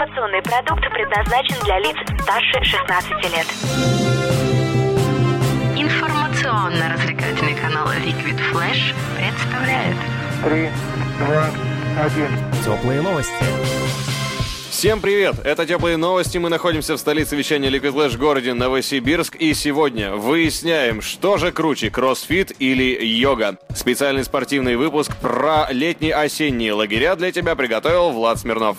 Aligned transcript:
Информационный 0.00 0.40
продукт 0.40 0.80
предназначен 0.94 1.56
для 1.62 1.78
лиц 1.78 1.94
старше 2.22 2.64
16 2.64 3.10
лет. 3.34 3.46
Информационно-развлекательный 5.76 7.54
канал 7.54 7.86
Liquid 7.88 8.40
Flash 8.50 8.94
представляет 9.18 9.96
Три, 10.42 10.70
два, 11.18 11.50
один. 12.02 12.30
Теплые 12.64 13.02
новости. 13.02 13.34
Всем 14.70 15.02
привет! 15.02 15.34
Это 15.44 15.66
«Теплые 15.66 15.98
новости». 15.98 16.38
Мы 16.38 16.48
находимся 16.48 16.94
в 16.94 16.98
столице 16.98 17.36
вещания 17.36 17.68
Liquid 17.68 17.92
Flash 17.92 18.16
городе 18.16 18.54
Новосибирск. 18.54 19.36
И 19.36 19.52
сегодня 19.52 20.14
выясняем, 20.14 21.02
что 21.02 21.36
же 21.36 21.52
круче, 21.52 21.90
кроссфит 21.90 22.52
или 22.58 23.04
йога. 23.04 23.58
Специальный 23.74 24.24
спортивный 24.24 24.76
выпуск 24.76 25.14
про 25.20 25.66
летние-осенние 25.70 26.72
лагеря 26.72 27.16
для 27.16 27.32
тебя 27.32 27.54
приготовил 27.54 28.12
Влад 28.12 28.38
Смирнов. 28.38 28.78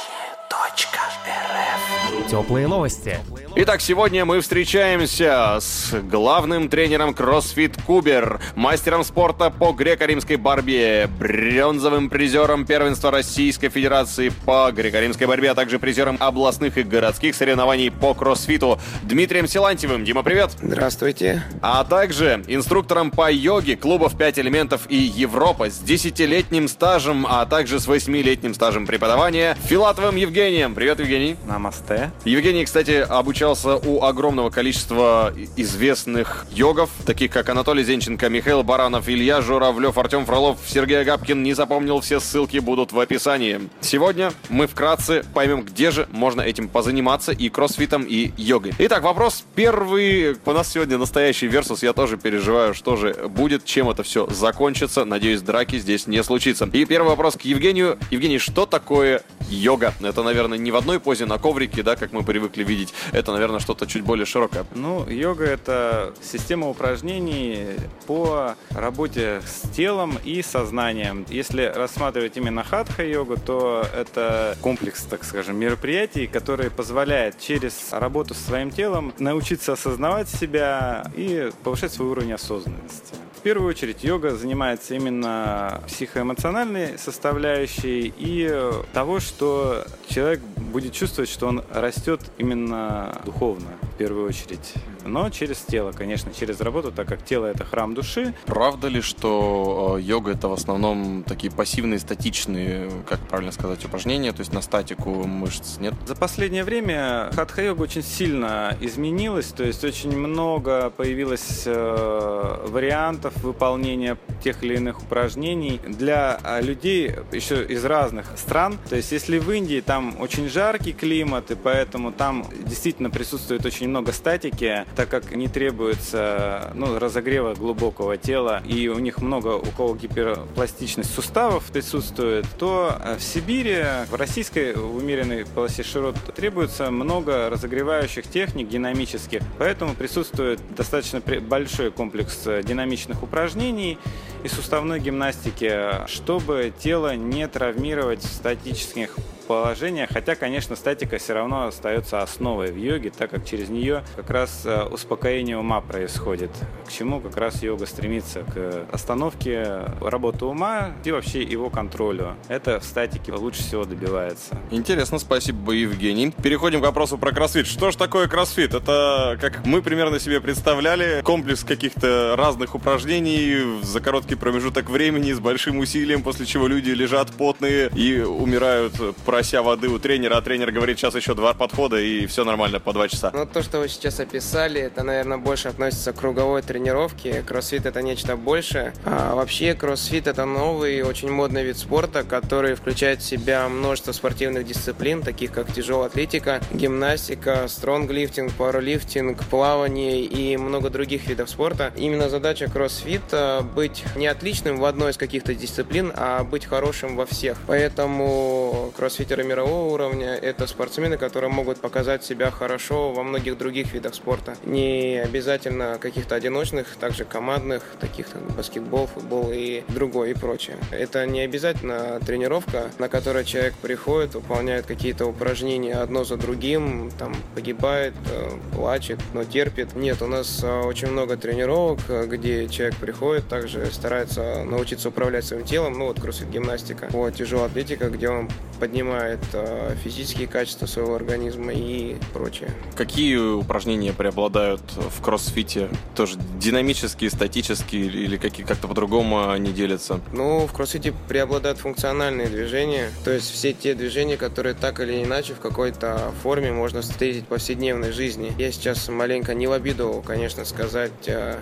Теплые 2.31 2.65
новости. 2.65 3.19
Итак, 3.57 3.81
сегодня 3.81 4.23
мы 4.23 4.39
встречаемся 4.39 5.57
с 5.59 5.93
главным 6.01 6.69
тренером 6.69 7.09
CrossFit 7.09 7.77
Кубер, 7.85 8.39
мастером 8.55 9.03
спорта 9.03 9.49
по 9.49 9.73
греко-римской 9.73 10.37
борьбе, 10.37 11.09
бронзовым 11.19 12.09
призером 12.09 12.65
первенства 12.65 13.11
Российской 13.11 13.67
Федерации 13.67 14.31
по 14.45 14.71
греко-римской 14.71 15.27
борьбе, 15.27 15.51
а 15.51 15.55
также 15.55 15.77
призером 15.77 16.15
областных 16.21 16.77
и 16.77 16.83
городских 16.83 17.35
соревнований 17.35 17.91
по 17.91 18.13
кроссфиту 18.13 18.79
Дмитрием 19.03 19.49
Силантьевым. 19.49 20.05
Дима, 20.05 20.23
привет! 20.23 20.51
Здравствуйте. 20.61 21.43
А 21.61 21.83
также 21.83 22.45
инструктором 22.47 23.11
по 23.11 23.29
йоге 23.29 23.75
клубов 23.75 24.15
«5 24.15 24.39
элементов» 24.39 24.83
и 24.87 24.95
«Европа» 24.95 25.69
с 25.69 25.81
10-летним 25.81 26.69
стажем, 26.69 27.27
а 27.29 27.45
также 27.45 27.81
с 27.81 27.87
8-летним 27.89 28.53
стажем 28.53 28.87
преподавания 28.87 29.57
Филатовым 29.65 30.15
Евгением. 30.15 30.73
Привет, 30.73 31.01
Евгений! 31.01 31.35
Намасте. 31.45 32.11
Евгений, 32.23 32.65
кстати, 32.65 33.03
обучался 33.07 33.77
у 33.77 34.03
огромного 34.03 34.51
количества 34.51 35.33
известных 35.57 36.45
йогов, 36.51 36.91
таких 37.03 37.31
как 37.31 37.49
Анатолий 37.49 37.83
Зенченко, 37.83 38.29
Михаил 38.29 38.61
Баранов, 38.61 39.09
Илья 39.09 39.41
Журавлев, 39.41 39.97
Артем 39.97 40.27
Фролов, 40.27 40.59
Сергей 40.67 41.01
Агапкин. 41.01 41.41
Не 41.41 41.55
запомнил, 41.55 41.99
все 41.99 42.19
ссылки 42.19 42.59
будут 42.59 42.91
в 42.91 42.99
описании. 42.99 43.61
Сегодня 43.81 44.31
мы 44.49 44.67
вкратце 44.67 45.25
поймем, 45.33 45.63
где 45.63 45.89
же 45.89 46.07
можно 46.11 46.41
этим 46.41 46.69
позаниматься 46.69 47.31
и 47.31 47.49
кроссфитом, 47.49 48.03
и 48.03 48.31
йогой. 48.37 48.73
Итак, 48.77 49.01
вопрос 49.01 49.43
первый. 49.55 50.37
У 50.45 50.51
нас 50.51 50.71
сегодня 50.71 50.99
настоящий 50.99 51.47
версус. 51.47 51.81
Я 51.81 51.93
тоже 51.93 52.17
переживаю, 52.17 52.75
что 52.75 52.97
же 52.97 53.15
будет, 53.29 53.65
чем 53.65 53.89
это 53.89 54.03
все 54.03 54.27
закончится. 54.27 55.05
Надеюсь, 55.05 55.41
драки 55.41 55.79
здесь 55.79 56.05
не 56.05 56.23
случится. 56.23 56.69
И 56.71 56.85
первый 56.85 57.09
вопрос 57.09 57.35
к 57.35 57.41
Евгению. 57.41 57.97
Евгений, 58.11 58.37
что 58.37 58.67
такое 58.67 59.23
йога? 59.51 59.93
Это, 60.01 60.23
наверное, 60.23 60.57
не 60.57 60.71
в 60.71 60.75
одной 60.75 60.99
позе 60.99 61.25
на 61.25 61.37
коврике, 61.37 61.83
да, 61.83 61.95
как 61.95 62.11
мы 62.11 62.23
привыкли 62.23 62.63
видеть. 62.63 62.93
Это, 63.11 63.31
наверное, 63.31 63.59
что-то 63.59 63.87
чуть 63.87 64.03
более 64.03 64.25
широкое. 64.25 64.65
Ну, 64.75 65.07
йога– 65.09 65.45
это 65.45 66.13
система 66.21 66.69
упражнений 66.69 67.67
по 68.07 68.55
работе 68.71 69.41
с 69.45 69.69
телом 69.69 70.17
и 70.23 70.41
сознанием. 70.41 71.25
Если 71.29 71.63
рассматривать 71.63 72.37
именно 72.37 72.63
хатха-йогу, 72.63 73.37
то 73.37 73.85
это 73.95 74.57
комплекс, 74.61 75.03
так 75.03 75.23
скажем, 75.23 75.57
мероприятий, 75.57 76.27
который 76.27 76.69
позволяет 76.69 77.39
через 77.39 77.91
работу 77.91 78.33
со 78.33 78.43
своим 78.43 78.71
телом 78.71 79.13
научиться 79.19 79.73
осознавать 79.73 80.29
себя 80.29 81.03
и 81.15 81.51
повышать 81.63 81.93
свой 81.93 82.09
уровень 82.09 82.33
осознанности. 82.33 83.15
В 83.41 83.43
первую 83.43 83.69
очередь 83.69 84.03
йога 84.03 84.35
занимается 84.35 84.93
именно 84.93 85.81
психоэмоциональной 85.87 86.99
составляющей 86.99 88.13
и 88.15 88.71
того, 88.93 89.19
что 89.19 89.83
человек 90.07 90.41
будет 90.41 90.93
чувствовать, 90.93 91.27
что 91.27 91.47
он 91.47 91.63
растет 91.73 92.21
именно 92.37 93.19
духовно 93.25 93.69
в 93.81 93.97
первую 93.97 94.27
очередь. 94.27 94.75
Но 95.05 95.29
через 95.29 95.57
тело, 95.59 95.91
конечно, 95.91 96.31
через 96.33 96.59
работу, 96.61 96.91
так 96.91 97.07
как 97.07 97.23
тело 97.23 97.45
это 97.45 97.63
храм 97.63 97.93
души. 97.93 98.33
Правда 98.45 98.87
ли, 98.87 99.01
что 99.01 99.97
э, 99.97 100.01
йога 100.01 100.31
это 100.31 100.47
в 100.47 100.53
основном 100.53 101.23
такие 101.23 101.51
пассивные, 101.51 101.99
статичные, 101.99 102.89
как 103.07 103.19
правильно 103.21 103.51
сказать, 103.51 103.83
упражнения, 103.85 104.31
то 104.31 104.41
есть 104.41 104.53
на 104.53 104.61
статику 104.61 105.09
мышц, 105.27 105.77
нет? 105.79 105.93
За 106.05 106.15
последнее 106.15 106.63
время 106.63 107.29
хатха-йога 107.33 107.81
очень 107.81 108.03
сильно 108.03 108.75
изменилась, 108.81 109.47
то 109.47 109.63
есть 109.63 109.83
очень 109.83 110.15
много 110.17 110.89
появилось 110.89 111.63
э, 111.65 112.65
вариантов 112.67 113.35
выполнения 113.43 114.17
тех 114.43 114.63
или 114.63 114.75
иных 114.75 115.01
упражнений 115.01 115.79
для 115.85 116.39
э, 116.43 116.61
людей 116.61 117.15
еще 117.31 117.63
из 117.65 117.85
разных 117.85 118.25
стран. 118.37 118.77
То 118.89 118.95
есть 118.95 119.11
если 119.11 119.39
в 119.39 119.51
Индии 119.51 119.81
там 119.81 120.19
очень 120.19 120.49
жаркий 120.49 120.93
климат, 120.93 121.51
и 121.51 121.55
поэтому 121.55 122.11
там 122.11 122.45
действительно 122.65 123.09
присутствует 123.09 123.65
очень 123.65 123.89
много 123.89 124.11
статики, 124.11 124.85
так 124.95 125.09
как 125.09 125.35
не 125.35 125.47
требуется 125.47 126.71
ну, 126.73 126.99
разогрева 126.99 127.53
глубокого 127.53 128.17
тела, 128.17 128.61
и 128.65 128.87
у 128.87 128.99
них 128.99 129.21
много 129.21 129.55
у 129.55 129.65
кого 129.77 129.95
гиперпластичность 129.95 131.13
суставов 131.13 131.65
присутствует, 131.71 132.45
то 132.57 132.95
э, 133.03 133.17
в 133.17 133.23
Сибири, 133.23 133.83
в 134.09 134.15
российской 134.15 134.73
в 134.73 134.95
умеренной 134.95 135.45
полосе 135.45 135.83
широт 135.83 136.15
требуется 136.35 136.91
много 136.91 137.49
разогревающих 137.49 138.27
техник 138.27 138.69
динамических, 138.69 139.41
поэтому 139.57 139.93
присутствует 139.95 140.59
достаточно 140.75 141.21
большой 141.41 141.91
комплекс 141.91 142.41
э, 142.45 142.63
динамичных 142.63 143.23
упражнений 143.23 143.97
и 144.43 144.47
суставной 144.47 144.99
гимнастики, 144.99 146.07
чтобы 146.07 146.73
тело 146.77 147.15
не 147.15 147.47
травмировать 147.47 148.21
в 148.21 148.33
статических 148.33 149.15
положениях, 149.43 150.09
хотя, 150.11 150.35
конечно, 150.35 150.75
статика 150.75 151.17
все 151.17 151.33
равно 151.33 151.67
остается 151.67 152.21
основой 152.21 152.71
в 152.71 152.77
йоге, 152.77 153.11
так 153.11 153.31
как 153.31 153.45
через 153.45 153.69
нее 153.69 154.03
как 154.15 154.29
раз 154.29 154.63
э, 154.65 154.83
успокоение 154.83 155.57
ума 155.57 155.81
происходит, 155.81 156.51
к 156.87 156.91
чему 156.91 157.19
как 157.19 157.37
раз 157.37 157.61
йога 157.63 157.85
стремится, 157.85 158.43
к 158.43 158.85
остановке 158.91 159.81
работы 160.01 160.45
ума 160.45 160.91
и 161.03 161.11
вообще 161.11 161.41
его 161.41 161.69
контролю. 161.69 162.35
Это 162.47 162.79
в 162.79 162.83
статике 162.83 163.33
лучше 163.33 163.61
всего 163.61 163.85
добивается. 163.85 164.57
Интересно, 164.69 165.19
спасибо, 165.19 165.71
Евгений. 165.71 166.31
Переходим 166.43 166.81
к 166.81 166.83
вопросу 166.83 167.17
про 167.17 167.31
кроссфит. 167.31 167.67
Что 167.67 167.91
ж 167.91 167.95
такое 167.95 168.27
кроссфит? 168.27 168.73
Это, 168.73 169.37
как 169.39 169.65
мы 169.65 169.81
примерно 169.81 170.19
себе 170.19 170.41
представляли, 170.41 171.21
комплекс 171.23 171.63
каких-то 171.63 172.35
разных 172.37 172.75
упражнений 172.75 173.81
за 173.83 173.99
короткий 173.99 174.35
промежуток 174.35 174.89
времени 174.89 175.31
с 175.31 175.39
большим 175.39 175.79
усилием, 175.79 176.23
после 176.23 176.45
чего 176.45 176.67
люди 176.67 176.89
лежат 176.89 177.31
потные 177.31 177.89
и 177.95 178.21
умирают, 178.21 178.93
прося 179.31 179.61
воды 179.61 179.87
у 179.87 179.97
тренера, 179.97 180.35
а 180.35 180.41
тренер 180.41 180.73
говорит, 180.73 180.99
сейчас 180.99 181.15
еще 181.15 181.33
два 181.33 181.53
подхода 181.53 181.97
и 181.97 182.25
все 182.25 182.43
нормально 182.43 182.81
по 182.81 182.91
два 182.91 183.07
часа. 183.07 183.31
Ну, 183.33 183.45
то, 183.45 183.63
что 183.63 183.79
вы 183.79 183.87
сейчас 183.87 184.19
описали, 184.19 184.81
это, 184.81 185.03
наверное, 185.03 185.37
больше 185.37 185.69
относится 185.69 186.11
к 186.11 186.17
круговой 186.17 186.61
тренировке. 186.63 187.41
Кроссфит 187.41 187.85
это 187.85 188.01
нечто 188.01 188.35
большее. 188.35 188.93
А 189.05 189.33
вообще, 189.33 189.73
кроссфит 189.73 190.27
это 190.27 190.43
новый, 190.43 191.01
очень 191.03 191.31
модный 191.31 191.63
вид 191.63 191.77
спорта, 191.77 192.25
который 192.25 192.75
включает 192.75 193.21
в 193.21 193.23
себя 193.23 193.69
множество 193.69 194.11
спортивных 194.11 194.67
дисциплин, 194.67 195.21
таких 195.21 195.53
как 195.53 195.71
тяжелая 195.71 196.07
атлетика, 196.07 196.59
гимнастика, 196.73 197.69
стронглифтинг, 197.69 198.51
пауэрлифтинг, 198.55 199.45
плавание 199.45 200.25
и 200.25 200.57
много 200.57 200.89
других 200.89 201.25
видов 201.29 201.49
спорта. 201.49 201.93
Именно 201.95 202.27
задача 202.27 202.69
кроссфита 202.69 203.65
быть 203.75 204.03
не 204.17 204.27
отличным 204.27 204.77
в 204.77 204.83
одной 204.83 205.11
из 205.11 205.17
каких-то 205.17 205.55
дисциплин, 205.55 206.11
а 206.17 206.43
быть 206.43 206.65
хорошим 206.65 207.15
во 207.15 207.25
всех. 207.25 207.57
Поэтому 207.65 208.91
кроссфитеры 209.21 209.43
мирового 209.43 209.93
уровня– 209.93 210.33
это 210.41 210.65
спортсмены, 210.65 211.15
которые 211.15 211.51
могут 211.51 211.79
показать 211.79 212.23
себя 212.23 212.49
хорошо 212.49 213.11
во 213.11 213.21
многих 213.21 213.55
других 213.55 213.93
видах 213.93 214.15
спорта. 214.15 214.55
Не 214.65 215.21
обязательно 215.23 215.99
каких-то 216.01 216.33
одиночных, 216.33 216.87
также 216.99 217.23
командных, 217.23 217.83
таких 217.99 218.31
как 218.31 218.41
баскетбол, 218.55 219.05
футбол 219.05 219.51
и 219.53 219.83
другое 219.89 220.31
и 220.31 220.33
прочее. 220.33 220.77
Это 220.89 221.23
не 221.27 221.41
обязательно 221.41 222.19
тренировка, 222.25 222.89
на 222.97 223.09
которой 223.09 223.45
человек 223.45 223.75
приходит, 223.75 224.33
выполняет 224.33 224.87
какие-то 224.87 225.27
упражнения 225.27 225.97
одно 225.97 226.23
за 226.23 226.37
другим, 226.37 227.11
там 227.19 227.35
погибает, 227.53 228.15
э, 228.31 228.49
плачет, 228.73 229.19
но 229.35 229.43
терпит. 229.43 229.95
Нет, 229.95 230.23
у 230.23 230.27
нас 230.27 230.63
э, 230.63 230.81
очень 230.81 231.11
много 231.11 231.37
тренировок, 231.37 231.99
э, 232.09 232.25
где 232.25 232.67
человек 232.67 232.95
приходит, 232.95 233.47
также 233.47 233.85
старается 233.91 234.63
научиться 234.63 235.09
управлять 235.09 235.45
своим 235.45 235.63
телом, 235.63 235.99
ну 235.99 236.05
вот 236.07 236.19
кроссфит 236.19 236.49
гимнастика, 236.49 237.07
вот 237.11 237.35
тяжелая 237.35 237.67
атлетика, 237.67 238.09
где 238.09 238.27
он 238.27 238.49
поднимает 238.79 239.10
поднимает 239.11 239.39
э, 239.53 239.95
физические 240.03 240.47
качества 240.47 240.85
своего 240.85 241.15
организма 241.15 241.71
и 241.73 242.15
прочее. 242.33 242.69
Какие 242.95 243.37
упражнения 243.37 244.13
преобладают 244.13 244.81
в 244.95 245.21
кроссфите? 245.21 245.89
Тоже 246.15 246.37
динамические, 246.59 247.29
статические 247.29 248.05
или 248.05 248.37
какие 248.37 248.65
как-то 248.65 248.87
по-другому 248.87 249.49
они 249.49 249.71
делятся? 249.71 250.21
Ну, 250.31 250.65
в 250.65 250.73
кроссфите 250.73 251.13
преобладают 251.27 251.79
функциональные 251.79 252.47
движения, 252.47 253.09
то 253.23 253.31
есть 253.31 253.51
все 253.51 253.73
те 253.73 253.93
движения, 253.93 254.37
которые 254.37 254.75
так 254.75 254.99
или 254.99 255.23
иначе 255.23 255.53
в 255.53 255.59
какой-то 255.59 256.31
форме 256.41 256.71
можно 256.71 257.01
встретить 257.01 257.43
в 257.43 257.47
повседневной 257.47 258.11
жизни. 258.11 258.53
Я 258.57 258.71
сейчас 258.71 259.09
маленько 259.09 259.53
не 259.53 259.67
в 259.67 259.71
обиду, 259.73 260.23
конечно, 260.25 260.65
сказать 260.65 261.11
э, 261.27 261.57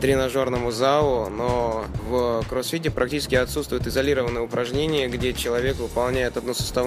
тренажерному 0.00 0.70
залу, 0.70 1.28
но 1.28 1.84
в 2.08 2.44
кроссфите 2.48 2.90
практически 2.90 3.34
отсутствуют 3.34 3.86
изолированные 3.86 4.42
упражнения, 4.42 5.08
где 5.08 5.32
человек 5.32 5.76
выполняет 5.76 6.36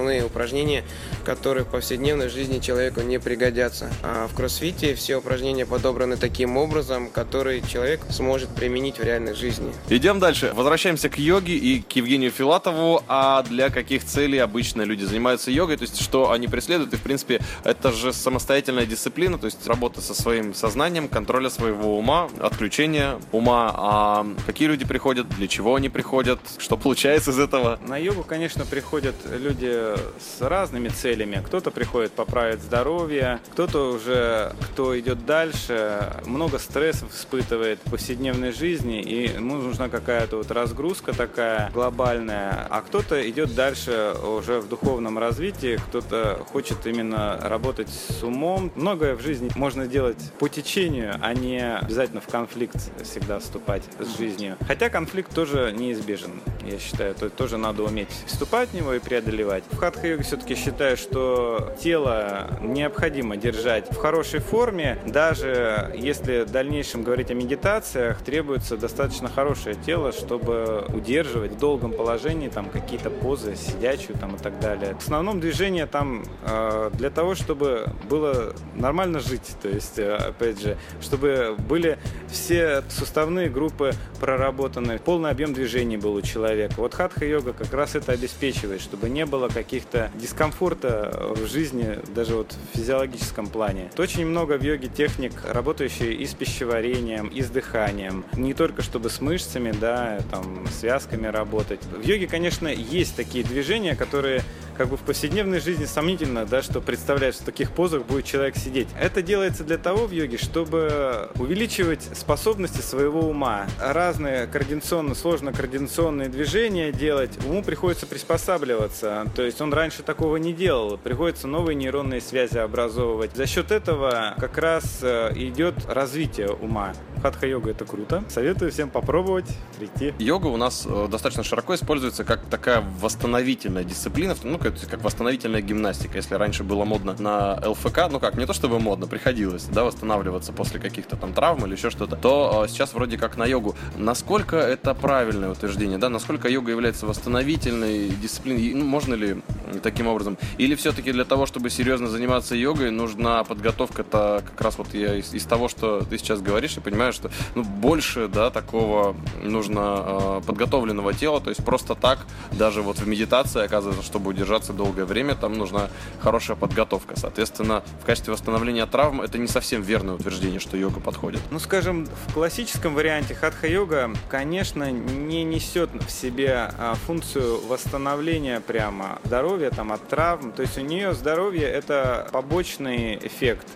односоставные 0.01 0.25
упражнения, 0.25 0.83
которые 1.23 1.63
в 1.63 1.67
повседневной 1.67 2.29
жизни 2.29 2.59
человеку 2.59 3.01
не 3.01 3.19
пригодятся. 3.19 3.91
А 4.03 4.27
в 4.27 4.35
кроссфите 4.35 4.95
все 4.95 5.17
упражнения 5.17 5.65
подобраны 5.65 6.17
таким 6.17 6.57
образом, 6.57 7.09
который 7.09 7.61
человек 7.61 8.01
сможет 8.09 8.49
применить 8.49 8.97
в 8.97 9.03
реальной 9.03 9.35
жизни. 9.35 9.71
Идем 9.89 10.19
дальше. 10.19 10.51
Возвращаемся 10.55 11.09
к 11.09 11.17
йоге 11.17 11.55
и 11.55 11.81
к 11.81 11.91
Евгению 11.93 12.31
Филатову. 12.31 13.03
А 13.07 13.43
для 13.43 13.69
каких 13.69 14.03
целей 14.03 14.39
обычно 14.39 14.81
люди 14.83 15.03
занимаются 15.03 15.51
йогой? 15.51 15.77
То 15.77 15.83
есть, 15.83 16.01
что 16.01 16.31
они 16.31 16.47
преследуют? 16.47 16.93
И, 16.93 16.97
в 16.97 17.01
принципе, 17.01 17.41
это 17.63 17.91
же 17.91 18.13
самостоятельная 18.13 18.85
дисциплина, 18.85 19.37
то 19.37 19.45
есть 19.45 19.67
работа 19.67 20.01
со 20.01 20.13
своим 20.13 20.53
сознанием, 20.53 21.07
контроля 21.07 21.49
своего 21.49 21.97
ума, 21.97 22.29
отключения 22.39 23.19
ума. 23.31 23.71
А 23.75 24.27
какие 24.45 24.67
люди 24.67 24.85
приходят? 24.85 25.27
Для 25.29 25.47
чего 25.47 25.75
они 25.75 25.89
приходят? 25.89 26.39
Что 26.57 26.77
получается 26.77 27.31
из 27.31 27.39
этого? 27.39 27.79
На 27.87 27.97
йогу, 27.97 28.23
конечно, 28.23 28.65
приходят 28.65 29.15
люди 29.25 29.90
с 30.19 30.41
разными 30.41 30.89
целями. 30.89 31.41
Кто-то 31.45 31.71
приходит 31.71 32.11
поправить 32.11 32.61
здоровье, 32.61 33.39
кто-то 33.51 33.91
уже, 33.91 34.53
кто 34.71 34.97
идет 34.99 35.25
дальше, 35.25 36.13
много 36.25 36.59
стрессов 36.59 37.13
испытывает 37.13 37.79
в 37.85 37.91
повседневной 37.91 38.51
жизни, 38.51 39.01
и 39.01 39.29
ему 39.29 39.55
нужна 39.55 39.89
какая-то 39.89 40.37
вот 40.37 40.51
разгрузка 40.51 41.13
такая 41.13 41.69
глобальная, 41.73 42.67
а 42.69 42.81
кто-то 42.81 43.29
идет 43.29 43.55
дальше 43.55 44.13
уже 44.23 44.59
в 44.59 44.69
духовном 44.69 45.17
развитии, 45.17 45.77
кто-то 45.89 46.45
хочет 46.51 46.85
именно 46.85 47.39
работать 47.41 47.89
с 47.89 48.23
умом. 48.23 48.71
Многое 48.75 49.15
в 49.15 49.21
жизни 49.21 49.49
можно 49.55 49.87
делать 49.87 50.31
по 50.39 50.49
течению, 50.49 51.15
а 51.21 51.33
не 51.33 51.77
обязательно 51.77 52.21
в 52.21 52.27
конфликт 52.27 52.77
всегда 53.03 53.39
вступать 53.39 53.83
с 53.99 54.17
жизнью. 54.17 54.57
Хотя 54.67 54.89
конфликт 54.89 55.33
тоже 55.33 55.73
неизбежен, 55.75 56.31
я 56.65 56.79
считаю. 56.79 57.15
То 57.15 57.29
тоже 57.29 57.57
надо 57.57 57.83
уметь 57.83 58.09
вступать 58.25 58.69
в 58.69 58.73
него 58.73 58.93
и 58.93 58.99
преодолевать. 58.99 59.63
Хатха-йоге 59.81 60.21
все-таки 60.21 60.53
считаю, 60.53 60.95
что 60.95 61.73
тело 61.81 62.51
необходимо 62.61 63.35
держать 63.35 63.89
в 63.89 63.95
хорошей 63.95 64.39
форме, 64.39 64.99
даже 65.07 65.91
если 65.97 66.41
в 66.41 66.51
дальнейшем 66.51 67.01
говорить 67.01 67.31
о 67.31 67.33
медитациях, 67.33 68.21
требуется 68.21 68.77
достаточно 68.77 69.27
хорошее 69.27 69.75
тело, 69.83 70.11
чтобы 70.11 70.85
удерживать 70.93 71.53
в 71.53 71.57
долгом 71.57 71.93
положении 71.93 72.47
там 72.47 72.69
какие-то 72.69 73.09
позы, 73.09 73.55
сидячую 73.55 74.19
там 74.19 74.35
и 74.35 74.37
так 74.37 74.59
далее. 74.59 74.93
В 74.93 74.99
основном 74.99 75.39
движение 75.39 75.87
там 75.87 76.25
э, 76.43 76.91
для 76.93 77.09
того, 77.09 77.33
чтобы 77.33 77.87
было 78.07 78.53
нормально 78.75 79.19
жить, 79.19 79.55
то 79.63 79.67
есть, 79.67 79.97
э, 79.97 80.13
опять 80.13 80.61
же, 80.61 80.77
чтобы 81.01 81.55
были 81.57 81.97
все 82.29 82.83
суставные 82.87 83.49
группы 83.49 83.93
проработаны, 84.19 84.99
полный 84.99 85.31
объем 85.31 85.55
движений 85.55 85.97
был 85.97 86.13
у 86.13 86.21
человека. 86.21 86.75
Вот 86.77 86.93
хатха-йога 86.93 87.53
как 87.53 87.73
раз 87.73 87.95
это 87.95 88.11
обеспечивает, 88.11 88.79
чтобы 88.79 89.09
не 89.09 89.25
было 89.25 89.49
каких-то 89.71 90.11
дискомфорта 90.15 91.33
в 91.33 91.47
жизни, 91.47 91.97
даже 92.13 92.35
вот 92.35 92.53
в 92.73 92.77
физиологическом 92.77 93.47
плане. 93.47 93.89
То 93.95 94.03
очень 94.03 94.25
много 94.25 94.57
в 94.57 94.61
йоге 94.61 94.89
техник, 94.89 95.31
работающие 95.47 96.13
и 96.13 96.25
с 96.25 96.33
пищеварением, 96.33 97.27
и 97.27 97.41
с 97.41 97.49
дыханием. 97.49 98.25
Не 98.33 98.53
только 98.53 98.81
чтобы 98.81 99.09
с 99.09 99.21
мышцами, 99.21 99.71
да, 99.71 100.19
там, 100.29 100.67
связками 100.67 101.27
работать. 101.27 101.79
В 101.85 102.05
йоге, 102.05 102.27
конечно, 102.27 102.67
есть 102.67 103.15
такие 103.15 103.45
движения, 103.45 103.95
которые 103.95 104.41
как 104.81 104.89
бы 104.89 104.97
в 104.97 105.01
повседневной 105.01 105.59
жизни 105.59 105.85
сомнительно, 105.85 106.43
да, 106.43 106.63
что 106.63 106.81
представляешь, 106.81 107.35
в 107.35 107.43
таких 107.43 107.69
позах 107.69 108.03
будет 108.03 108.25
человек 108.25 108.57
сидеть. 108.57 108.87
Это 108.99 109.21
делается 109.21 109.63
для 109.63 109.77
того 109.77 110.07
в 110.07 110.11
йоге, 110.11 110.39
чтобы 110.39 111.29
увеличивать 111.35 112.01
способности 112.17 112.81
своего 112.81 113.19
ума. 113.19 113.67
Разные 113.79 114.47
координационно, 114.47 115.13
сложно 115.13 115.53
координационные 115.53 116.29
движения 116.29 116.91
делать, 116.91 117.37
уму 117.45 117.61
приходится 117.61 118.07
приспосабливаться. 118.07 119.27
То 119.35 119.43
есть 119.43 119.61
он 119.61 119.71
раньше 119.71 120.01
такого 120.01 120.37
не 120.37 120.51
делал. 120.51 120.97
Приходится 120.97 121.47
новые 121.47 121.75
нейронные 121.75 122.19
связи 122.19 122.57
образовывать. 122.57 123.35
За 123.35 123.45
счет 123.45 123.69
этого 123.69 124.33
как 124.39 124.57
раз 124.57 125.01
э, 125.03 125.31
идет 125.35 125.75
развитие 125.87 126.49
ума. 126.49 126.95
Хатха-йога 127.21 127.71
это 127.71 127.85
круто. 127.85 128.23
Советую 128.29 128.71
всем 128.71 128.89
попробовать, 128.89 129.45
прийти. 129.77 130.13
Йога 130.17 130.47
у 130.47 130.57
нас 130.57 130.87
э, 130.89 131.07
достаточно 131.09 131.43
широко 131.43 131.75
используется 131.75 132.23
как 132.23 132.41
такая 132.45 132.83
восстановительная 132.99 133.83
дисциплина, 133.83 134.35
ну, 134.43 134.57
как, 134.57 134.73
как 134.89 135.03
восстановительная 135.03 135.61
гимнастика. 135.61 136.17
Если 136.17 136.35
раньше 136.35 136.63
было 136.63 136.83
модно 136.83 137.15
на 137.19 137.59
ЛФК, 137.63 138.07
ну 138.09 138.19
как, 138.19 138.35
не 138.35 138.45
то 138.45 138.53
чтобы 138.53 138.79
модно, 138.79 139.07
приходилось, 139.07 139.65
да, 139.65 139.83
восстанавливаться 139.83 140.51
после 140.51 140.79
каких-то 140.79 141.15
там 141.15 141.33
травм 141.33 141.65
или 141.65 141.75
еще 141.75 141.89
что-то, 141.89 142.15
то 142.15 142.63
э, 142.65 142.69
сейчас 142.69 142.93
вроде 142.93 143.17
как 143.17 143.37
на 143.37 143.45
йогу. 143.45 143.75
Насколько 143.97 144.57
это 144.57 144.93
правильное 144.93 145.51
утверждение, 145.51 145.97
да, 145.97 146.09
насколько 146.09 146.49
йога 146.49 146.71
является 146.71 147.05
восстановительной 147.05 148.09
дисциплиной, 148.09 148.73
ну, 148.73 148.85
можно 148.85 149.13
ли 149.13 149.41
таким 149.83 150.07
образом? 150.07 150.37
Или 150.57 150.75
все-таки 150.75 151.11
для 151.11 151.25
того, 151.25 151.45
чтобы 151.45 151.69
серьезно 151.69 152.07
заниматься 152.07 152.55
йогой, 152.55 152.91
нужна 152.91 153.43
подготовка-то 153.43 154.43
как 154.45 154.61
раз 154.61 154.77
вот 154.77 154.93
я 154.93 155.15
из, 155.15 155.33
из 155.33 155.45
того, 155.45 155.67
что 155.69 156.01
ты 156.01 156.17
сейчас 156.17 156.41
говоришь, 156.41 156.73
я 156.73 156.81
понимаю, 156.81 157.10
что 157.11 157.31
ну, 157.55 157.63
больше, 157.63 158.27
да, 158.27 158.49
такого 158.49 159.15
нужно 159.41 160.03
э, 160.05 160.41
подготовленного 160.45 161.13
тела, 161.13 161.41
то 161.41 161.49
есть 161.49 161.63
просто 161.63 161.95
так, 161.95 162.19
даже 162.51 162.81
вот 162.81 162.99
в 162.99 163.07
медитации, 163.07 163.63
оказывается, 163.63 164.03
чтобы 164.05 164.29
удержаться 164.29 164.73
долгое 164.73 165.05
время, 165.05 165.35
там 165.35 165.53
нужна 165.53 165.89
хорошая 166.19 166.57
подготовка. 166.57 167.19
Соответственно, 167.19 167.83
в 168.01 168.05
качестве 168.05 168.33
восстановления 168.33 168.85
травм 168.85 169.21
это 169.21 169.37
не 169.37 169.47
совсем 169.47 169.81
верное 169.81 170.15
утверждение, 170.15 170.59
что 170.59 170.77
йога 170.77 170.99
подходит. 170.99 171.41
Ну, 171.51 171.59
скажем, 171.59 172.07
в 172.27 172.33
классическом 172.33 172.95
варианте 172.95 173.35
хатха-йога, 173.35 174.11
конечно, 174.29 174.91
не 174.91 175.43
несет 175.43 175.89
в 175.91 176.09
себе 176.09 176.71
а, 176.77 176.95
функцию 176.95 177.65
восстановления 177.67 178.59
прямо 178.59 179.19
здоровья 179.23 179.69
там, 179.69 179.91
от 179.91 180.07
травм. 180.07 180.51
То 180.51 180.61
есть 180.61 180.77
у 180.77 180.81
нее 180.81 181.13
здоровье– 181.13 181.63
это 181.67 182.27
побочный 182.31 183.15
эффект 183.15 183.67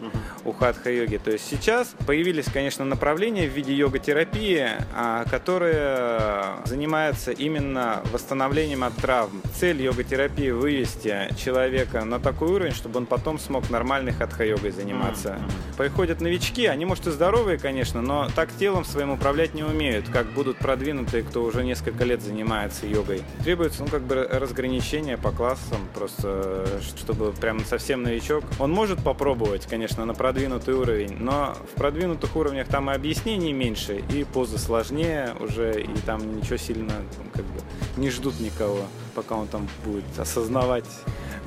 у 0.43 0.51
хатха-йоги. 0.51 1.17
То 1.17 1.31
есть 1.31 1.47
сейчас 1.49 1.93
появились, 2.05 2.45
конечно, 2.45 2.85
направления 2.85 3.24
в 3.31 3.51
виде 3.51 3.73
йога-терапии, 3.73 4.69
а, 4.93 5.25
которые 5.25 6.65
занимаются 6.65 7.31
именно 7.31 8.01
восстановлением 8.11 8.83
от 8.83 8.95
травм. 8.95 9.41
Цель 9.55 9.81
йога-терапии– 9.81 10.49
вывести 10.51 11.29
человека 11.37 12.05
на 12.05 12.19
такой 12.19 12.49
уровень, 12.49 12.73
чтобы 12.73 12.97
он 12.99 13.05
потом 13.05 13.39
смог 13.39 13.69
нормальной 13.69 14.11
хатха-йогой 14.11 14.71
заниматься. 14.71 15.39
Приходят 15.77 16.21
новички, 16.21 16.67
они, 16.67 16.85
может, 16.85 17.07
и 17.07 17.11
здоровые, 17.11 17.57
конечно, 17.57 18.01
но 18.01 18.29
так 18.35 18.49
телом 18.57 18.85
своим 18.85 19.11
управлять 19.11 19.53
не 19.53 19.63
умеют, 19.63 20.07
как 20.09 20.27
будут 20.27 20.57
продвинутые, 20.57 21.23
кто 21.23 21.43
уже 21.43 21.63
несколько 21.63 22.03
лет 22.03 22.21
занимается 22.21 22.85
йогой. 22.85 23.23
Требуется, 23.43 23.83
ну, 23.83 23.89
как 23.89 24.03
бы 24.03 24.27
разграничение 24.31 25.17
по 25.17 25.31
классам, 25.31 25.79
просто 25.93 26.65
чтобы 26.97 27.31
прям 27.31 27.65
совсем 27.65 28.03
новичок. 28.03 28.43
Он 28.59 28.71
может 28.71 29.03
попробовать, 29.03 29.65
конечно, 29.65 30.05
на 30.05 30.13
продвинутый 30.13 30.73
уровень, 30.73 31.17
но 31.19 31.55
в 31.71 31.75
продвинутых 31.75 32.35
уровнях 32.35 32.67
там 32.67 32.89
и 32.89 32.93
объяснений 33.15 33.53
меньше, 33.53 34.03
и 34.11 34.25
позы 34.25 34.57
сложнее 34.57 35.35
уже, 35.39 35.81
и 35.81 35.97
там 36.05 36.35
ничего 36.35 36.57
сильно, 36.57 36.93
ну, 37.17 37.29
как 37.33 37.45
бы, 37.45 37.61
не 37.97 38.09
ждут 38.09 38.39
никого, 38.41 38.81
пока 39.15 39.35
он 39.35 39.47
там 39.47 39.67
будет 39.85 40.03
осознавать 40.17 40.85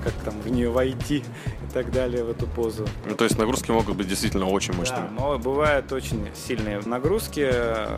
как 0.02 0.12
там 0.24 0.40
в 0.40 0.48
нее 0.48 0.70
войти 0.70 1.18
и 1.18 1.72
так 1.72 1.90
далее, 1.92 2.24
в 2.24 2.30
эту 2.30 2.46
позу. 2.46 2.86
Ну, 3.06 3.14
то 3.14 3.24
есть 3.24 3.38
нагрузки 3.38 3.70
могут 3.70 3.96
быть 3.96 4.08
действительно 4.08 4.48
очень 4.48 4.74
мощными. 4.74 5.08
Да, 5.08 5.22
но 5.22 5.38
бывают 5.38 5.92
очень 5.92 6.26
сильные 6.34 6.80
нагрузки. 6.80 7.50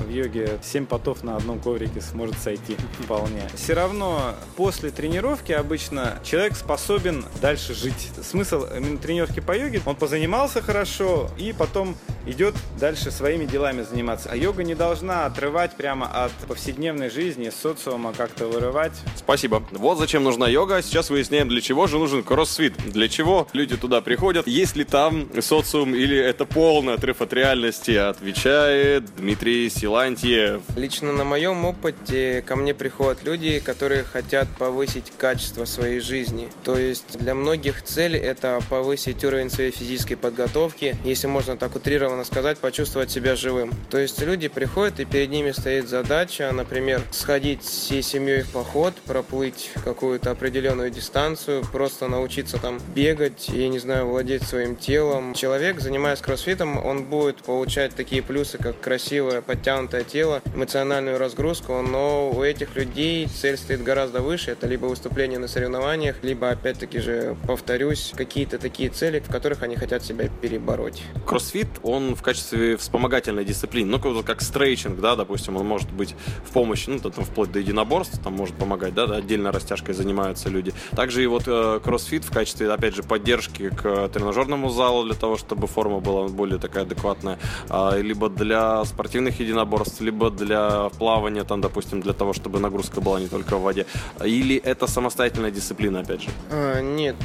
В 0.05 0.11
йоге 0.11 0.59
7 0.63 0.87
потов 0.87 1.23
на 1.23 1.37
одном 1.37 1.61
коврике 1.61 2.01
сможет 2.01 2.39
сойти 2.39 2.77
вполне. 3.01 3.43
Все 3.55 3.75
равно 3.75 4.35
после 4.57 4.91
тренировки 4.91 5.53
обычно 5.53 6.19
человек 6.23 6.57
способен 6.57 7.25
дальше 7.41 7.75
жить. 7.75 8.11
Смысл 8.23 8.67
именно 8.77 8.99
тренировки 8.99 9.41
по 9.41 9.57
йоге, 9.57 9.81
он 9.85 9.97
позанимался 9.97 10.63
хорошо 10.63 11.31
и 11.39 11.53
потом 11.53 11.97
идет 12.27 12.55
дальше 12.79 13.11
своими 13.11 13.45
делами 13.45 13.83
заниматься. 13.83 14.29
А 14.31 14.37
йога 14.37 14.63
не 14.63 14.75
должна 14.75 15.27
отрывать 15.27 15.77
прямо 15.77 16.07
от 16.07 16.33
повседневной 16.47 17.11
жизни, 17.11 17.51
социума 17.51 18.13
как-то 18.13 18.47
вырывать. 18.47 18.93
Спасибо. 19.17 19.63
Вот 19.73 19.99
зачем 19.99 20.25
нужна 20.25 20.49
йога. 20.49 20.83
Сейчас 20.83 21.11
выясняем, 21.11 21.49
для 21.49 21.61
чего 21.61 21.87
же 21.91 21.99
нужен 21.99 22.23
кроссфит? 22.23 22.75
Для 22.87 23.09
чего 23.09 23.49
люди 23.53 23.77
туда 23.77 24.01
приходят? 24.01 24.47
Есть 24.47 24.77
ли 24.77 24.85
там 24.85 25.29
социум 25.41 25.95
или 25.95 26.17
это 26.17 26.47
полный 26.47 26.95
отрыв 26.95 27.21
от 27.21 27.33
реальности? 27.33 27.91
Отвечает 27.91 29.05
Дмитрий 29.17 29.69
Силантьев. 29.69 30.63
Лично 30.77 31.13
на 31.13 31.25
моем 31.25 31.65
опыте 31.65 32.43
ко 32.47 32.57
мне 32.57 32.73
приходят 32.73 33.25
люди, 33.25 33.59
которые 33.61 34.05
хотят 34.05 34.49
повысить 34.59 35.13
качество 35.19 35.65
своей 35.65 36.01
жизни. 36.01 36.49
То 36.65 36.79
есть 36.79 37.19
для 37.19 37.35
многих 37.35 37.83
цель 37.83 38.17
это 38.17 38.61
повысить 38.71 39.23
уровень 39.25 39.51
своей 39.51 39.73
физической 39.73 40.15
подготовки, 40.15 40.97
если 41.05 41.27
можно 41.27 41.57
так 41.57 41.75
утрированно 41.77 42.25
сказать, 42.25 42.59
почувствовать 42.59 43.11
себя 43.11 43.37
живым. 43.37 43.73
То 43.91 43.99
есть 43.99 44.21
люди 44.23 44.49
приходят 44.49 45.01
и 45.01 45.05
перед 45.05 45.31
ними 45.31 45.51
стоит 45.51 45.89
задача, 45.89 46.51
например, 46.53 47.03
сходить 47.11 47.63
всей 47.63 48.03
семьей 48.03 48.43
в 48.43 48.51
поход, 48.51 48.95
проплыть 49.07 49.71
какую-то 49.85 50.31
определенную 50.31 50.91
дистанцию, 50.91 51.65
просто 51.81 52.09
научиться 52.09 52.59
там 52.59 52.79
бегать, 52.95 53.49
я 53.49 53.71
не 53.71 53.79
знаю, 53.79 54.07
владеть 54.07 54.43
своим 54.43 54.77
телом. 54.77 55.33
Человек, 55.33 55.81
занимаясь 55.81 56.21
кроссфитом, 56.21 56.77
он 56.77 57.05
будет 57.05 57.39
получать 57.39 57.95
такие 57.95 58.21
плюсы, 58.23 58.59
как 58.59 58.79
красивое, 58.79 59.41
подтянутое 59.41 60.05
тело, 60.05 60.43
эмоциональную 60.55 61.17
разгрузку, 61.17 61.81
но 61.81 62.31
у 62.33 62.43
этих 62.43 62.77
людей 62.77 63.27
цель 63.29 63.57
стоит 63.57 63.83
гораздо 63.83 64.21
выше. 64.21 64.51
Это 64.51 64.67
либо 64.67 64.85
выступление 64.85 65.39
на 65.39 65.49
соревнованиях, 65.49 66.17
либо, 66.21 66.51
опять-таки 66.51 66.99
же, 66.99 67.35
повторюсь, 67.47 68.13
какие-то 68.15 68.59
такие 68.59 68.91
цели, 68.91 69.21
в 69.21 69.31
которых 69.31 69.63
они 69.63 69.77
хотят 69.77 70.05
себя 70.05 70.29
перебороть. 70.43 71.03
Кроссфит, 71.25 71.69
он 71.83 72.15
в 72.15 72.21
качестве 72.21 72.77
вспомогательной 72.77 73.47
дисциплины, 73.47 73.91
ну, 73.91 74.23
как 74.23 74.43
стрейчинг, 74.43 75.01
да, 75.01 75.17
допустим, 75.17 75.57
он 75.57 75.67
может 75.67 75.91
быть 75.91 76.15
в 76.47 76.53
помощи, 76.53 76.91
ну, 76.91 76.99
там, 76.99 77.25
вплоть 77.25 77.51
до 77.51 77.59
единоборств, 77.59 78.23
там 78.23 78.35
может 78.35 78.55
помогать, 78.57 78.93
да, 78.93 79.07
да 79.07 79.17
отдельно 79.17 79.51
растяжкой 79.51 79.95
занимаются 79.95 80.51
люди. 80.51 80.75
Также 80.91 81.23
и 81.23 81.27
вот 81.27 81.45
э, 81.47 81.70
кроссфит 81.79 82.25
в 82.25 82.33
качестве, 82.33 82.71
опять 82.73 82.95
же, 82.95 83.03
поддержки 83.03 83.71
к 83.71 84.09
тренажерному 84.09 84.71
залу 84.71 85.05
для 85.05 85.15
того, 85.15 85.37
чтобы 85.37 85.67
форма 85.67 86.01
была 86.01 86.29
более 86.29 86.59
такая 86.59 86.85
адекватная, 86.85 87.39
э, 87.69 88.01
либо 88.03 88.29
для 88.29 88.85
спортивных 88.85 89.41
единоборств, 89.41 90.01
либо 90.01 90.31
для 90.31 90.89
плавания, 90.99 91.45
там, 91.45 91.61
допустим, 91.61 92.01
для 92.01 92.13
того, 92.13 92.33
чтобы 92.33 92.59
нагрузка 92.59 93.01
была 93.01 93.21
не 93.21 93.29
только 93.29 93.57
в 93.57 93.63
воде. 93.63 93.87
Или 94.25 94.57
это 94.57 94.87
самостоятельная 94.87 95.51
дисциплина, 95.51 96.01
опять 96.01 96.23
же? 96.23 96.29
А, 96.51 96.81
нет, 96.81 97.17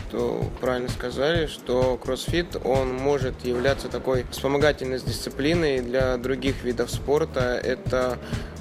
правильно 0.61 0.89
сказали, 0.89 1.47
что 1.47 1.97
кроссфит, 1.97 2.57
он 2.63 2.93
может 2.93 3.45
являться 3.45 3.87
такой 3.87 4.25
вспомогательной 4.31 4.99
дисциплиной 4.99 5.81
для 5.81 6.17
других 6.17 6.63
видов 6.63 6.91
спорта. 6.91 7.59
Это 7.63 8.17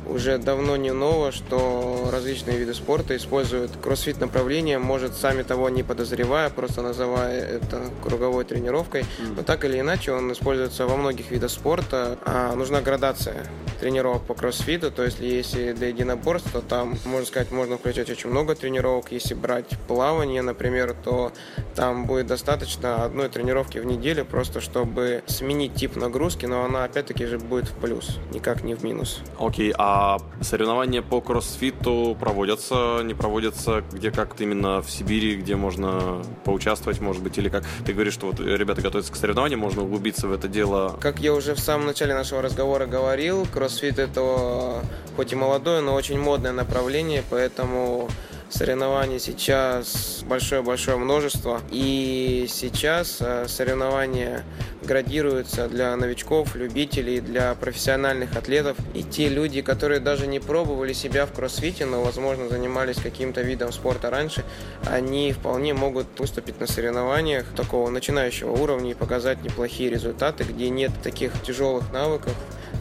уже 0.07 0.39
давно 0.39 0.77
не 0.77 0.93
ново, 0.93 1.33
что 1.33 2.09
различные 2.13 2.59
виды 2.59 2.75
спорта 2.75 3.17
используют 3.17 3.73
кроссфит 3.83 4.21
направление, 4.21 4.79
может 4.79 5.15
сами 5.15 5.43
того 5.43 5.69
не 5.75 5.83
подозревая, 5.83 6.51
просто 6.51 6.83
называя 6.83 7.41
это 7.41 7.91
круговой 8.03 8.45
тренировкой. 8.45 9.05
Но 9.37 9.43
так 9.43 9.65
или 9.65 9.81
иначе 9.81 10.13
он 10.13 10.33
используется 10.33 10.87
во 10.87 10.97
многих 10.97 11.31
видах 11.31 11.51
спорта. 11.51 12.19
А 12.25 12.55
нужна 12.55 12.81
градация 12.81 13.47
тренировок 13.81 14.23
по 14.23 14.35
кроссфиту, 14.35 14.91
то 14.91 15.03
есть 15.03 15.21
если 15.21 15.73
для 15.73 15.89
единоборства, 15.89 16.63
там, 16.63 16.97
можно 17.05 17.27
сказать, 17.27 17.51
можно 17.51 17.77
включать 17.77 18.09
очень 18.09 18.31
много 18.31 18.55
тренировок. 18.55 19.13
Если 19.13 19.35
брать 19.35 19.69
плавание, 19.89 20.43
например, 20.43 20.95
то 21.05 21.33
там 21.75 22.07
будет 22.07 22.27
достаточно 22.27 23.05
одной 23.05 23.29
тренировки 23.29 23.79
в 23.79 23.85
неделю, 23.85 24.25
просто 24.25 24.61
чтобы 24.61 25.23
сменить 25.27 25.75
тип 25.75 25.97
нагрузки, 25.97 26.47
но 26.47 26.65
она 26.65 26.85
опять-таки 26.85 27.27
же 27.27 27.39
будет 27.39 27.69
в 27.69 27.75
плюс, 27.75 28.19
никак 28.33 28.63
не 28.63 28.75
в 28.75 28.85
минус. 28.85 29.21
Окей, 29.39 29.71
okay, 29.71 29.75
а 29.79 30.19
соревнования 30.41 31.03
по 31.03 31.21
кроссфиту 31.21 32.17
проводятся, 32.19 33.03
не 33.03 33.15
проводятся, 33.15 33.83
где 33.93 34.11
как-то 34.11 34.45
именно 34.45 34.81
в 34.83 34.91
Сибири, 34.91 35.37
где 35.37 35.57
можно 35.65 36.23
поучаствовать, 36.45 37.01
может 37.01 37.23
быть, 37.23 37.39
или 37.39 37.49
как? 37.49 37.65
Ты 37.87 37.95
говоришь, 37.95 38.13
что 38.13 38.27
вот 38.27 38.41
ребята 38.41 38.83
готовятся 38.83 39.13
к 39.13 39.17
соревнованиям, 39.17 39.61
можно 39.61 39.83
углубиться 39.83 40.29
в 40.29 40.33
это 40.33 40.47
дело. 40.47 40.99
Как 41.01 41.21
я 41.21 41.33
уже 41.33 41.55
в 41.55 41.59
самом 41.59 41.87
начале 41.87 42.13
нашего 42.13 42.43
разговора 42.43 42.85
говорил, 42.87 43.47
кроссфит 43.53 43.99
это 43.99 44.83
хоть 45.17 45.33
и 45.33 45.37
молодое, 45.37 45.81
но 45.81 45.95
очень 45.95 46.19
модное 46.19 46.53
направление, 46.53 47.23
поэтому 47.31 48.11
Соревнований 48.51 49.19
сейчас 49.19 50.23
большое-большое 50.27 50.97
множество. 50.97 51.61
И 51.71 52.47
сейчас 52.49 53.19
э, 53.21 53.47
соревнования 53.49 54.45
градируются 54.83 55.69
для 55.69 55.97
новичков, 55.97 56.55
любителей, 56.55 57.21
для 57.21 57.55
профессиональных 57.55 58.37
атлетов. 58.37 58.77
И 58.95 59.03
те 59.03 59.29
люди, 59.29 59.63
которые 59.63 59.99
даже 60.01 60.27
не 60.27 60.41
пробовали 60.41 60.93
себя 60.93 61.27
в 61.27 61.33
кроссфите, 61.33 61.87
но, 61.87 62.03
возможно, 62.03 62.49
занимались 62.49 62.97
каким-то 62.97 63.41
видом 63.43 63.73
спорта 63.73 64.11
раньше, 64.11 64.45
они 64.87 65.33
вполне 65.33 65.75
могут 65.75 66.07
выступить 66.21 66.61
на 66.61 66.67
соревнованиях 66.67 67.47
такого 67.57 67.91
начинающего 67.91 68.53
уровня 68.53 68.93
и 68.93 68.95
показать 68.95 69.43
неплохие 69.43 69.91
результаты, 69.91 70.45
где 70.45 70.69
нет 70.69 70.93
таких 71.03 71.33
тяжелых 71.43 71.93
навыков, 71.93 72.35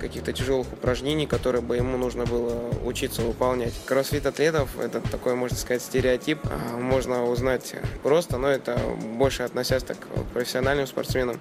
каких-то 0.04 0.34
тяжелых 0.34 0.72
упражнений, 0.74 1.26
которые 1.26 1.62
бы 1.62 1.78
ему 1.78 1.98
нужно 1.98 2.26
было 2.26 2.70
учиться 2.84 3.22
выполнять. 3.22 3.74
Кроссфит 3.86 4.26
атлетов– 4.26 4.78
это 4.80 5.00
такой, 5.00 5.36
можно 5.36 5.58
сказать, 5.58 5.82
стереотип. 5.82 6.40
А, 6.44 6.78
можно 6.78 7.26
узнать 7.26 7.76
просто, 8.04 8.38
но 8.38 8.50
это 8.50 8.78
больше 9.18 9.44
относясь 9.44 9.84
так 9.84 9.98
к 10.00 10.34
профессиональным 10.34 10.88
спортсменам. 10.88 11.40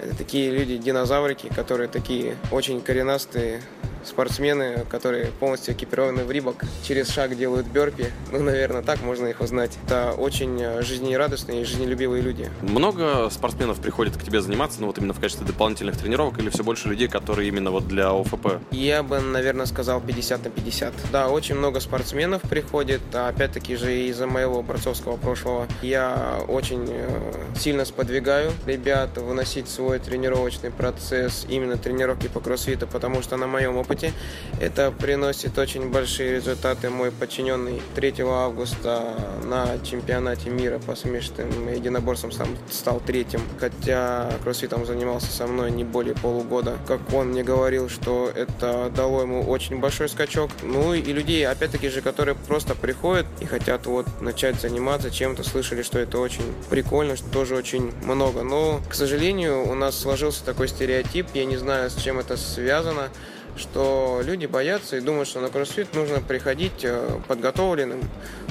Это 0.00 0.16
такие 0.16 0.50
люди-динозаврики, 0.50 1.48
которые 1.48 1.88
такие 1.88 2.36
очень 2.50 2.82
коренастые, 2.82 3.62
спортсмены, 4.04 4.84
которые 4.90 5.26
полностью 5.26 5.74
экипированы 5.74 6.24
в 6.24 6.30
рибок, 6.30 6.64
через 6.82 7.08
шаг 7.08 7.36
делают 7.36 7.66
бёрпи. 7.66 8.06
Ну, 8.30 8.40
наверное, 8.42 8.82
так 8.82 9.02
можно 9.02 9.26
их 9.26 9.40
узнать. 9.40 9.78
Это 9.86 10.12
очень 10.12 10.60
э, 10.60 10.82
жизнерадостные 10.82 11.62
и 11.62 11.64
жизнелюбивые 11.64 12.22
люди. 12.22 12.50
Много 12.62 13.30
спортсменов 13.30 13.80
приходит 13.80 14.16
к 14.16 14.22
тебе 14.22 14.40
заниматься, 14.40 14.80
ну 14.80 14.88
вот 14.88 14.98
именно 14.98 15.14
в 15.14 15.20
качестве 15.20 15.46
дополнительных 15.46 15.96
тренировок, 15.96 16.38
или 16.38 16.50
все 16.50 16.64
больше 16.64 16.88
людей, 16.88 17.08
которые 17.08 17.48
именно 17.48 17.70
вот 17.70 17.86
для 17.86 18.10
ОФП? 18.10 18.58
Я 18.70 19.02
бы, 19.02 19.20
наверное, 19.20 19.66
сказал 19.66 20.00
50 20.00 20.44
на 20.44 20.50
50. 20.50 20.92
Да, 21.12 21.28
очень 21.28 21.54
много 21.54 21.80
спортсменов 21.80 22.42
приходит, 22.42 23.00
а 23.12 23.28
опять-таки 23.28 23.76
же 23.76 23.94
из-за 24.08 24.26
моего 24.26 24.62
борцовского 24.62 25.16
прошлого 25.16 25.66
я 25.82 26.40
очень 26.48 26.86
э, 26.88 27.32
сильно 27.58 27.84
сподвигаю 27.84 28.52
ребят 28.66 29.16
выносить 29.18 29.68
свой 29.68 29.98
тренировочный 29.98 30.70
процесс, 30.70 31.46
именно 31.48 31.76
тренировки 31.76 32.28
по 32.28 32.40
кроссфиту, 32.40 32.86
потому 32.86 33.22
что 33.22 33.36
на 33.36 33.46
моем 33.46 33.76
опыте 33.76 33.91
опыте. 33.92 34.12
Это 34.60 34.90
приносит 34.90 35.58
очень 35.58 35.90
большие 35.90 36.36
результаты. 36.36 36.90
Мой 36.90 37.10
подчиненный 37.10 37.82
3 37.94 38.14
августа 38.20 39.02
на 39.44 39.78
чемпионате 39.84 40.50
мира 40.50 40.78
по 40.78 40.94
смешанным 40.94 41.72
единоборствам 41.72 42.32
сам 42.32 42.48
стал 42.70 43.00
третьим, 43.04 43.40
хотя 43.58 44.30
кроссфитом 44.42 44.86
занимался 44.86 45.30
со 45.30 45.46
мной 45.46 45.70
не 45.70 45.84
более 45.84 46.14
полугода. 46.14 46.78
Как 46.86 47.00
он 47.12 47.28
мне 47.28 47.42
говорил, 47.42 47.88
что 47.88 48.30
это 48.34 48.90
дало 48.94 49.22
ему 49.22 49.42
очень 49.42 49.78
большой 49.78 50.08
скачок. 50.08 50.50
Ну 50.62 50.94
и 50.94 51.02
людей, 51.12 51.46
опять-таки 51.46 51.88
же, 51.88 52.00
которые 52.00 52.34
просто 52.34 52.74
приходят 52.74 53.26
и 53.40 53.44
хотят 53.44 53.86
вот 53.86 54.06
начать 54.20 54.60
заниматься 54.60 55.10
чем-то, 55.10 55.42
слышали, 55.42 55.82
что 55.82 55.98
это 55.98 56.18
очень 56.18 56.44
прикольно, 56.70 57.16
что 57.16 57.28
тоже 57.30 57.56
очень 57.56 57.92
много. 58.04 58.42
Но, 58.42 58.80
к 58.88 58.94
сожалению, 58.94 59.68
у 59.68 59.74
нас 59.74 59.98
сложился 59.98 60.44
такой 60.44 60.68
стереотип, 60.68 61.26
я 61.34 61.44
не 61.44 61.56
знаю, 61.56 61.90
с 61.90 61.96
чем 61.96 62.18
это 62.18 62.36
связано, 62.36 63.08
что 63.56 64.20
люди 64.24 64.46
боятся 64.46 64.96
и 64.96 65.00
думают, 65.00 65.28
что 65.28 65.40
на 65.40 65.48
кроссфит 65.48 65.94
нужно 65.94 66.20
приходить 66.20 66.84
э, 66.84 67.20
подготовленным. 67.28 68.00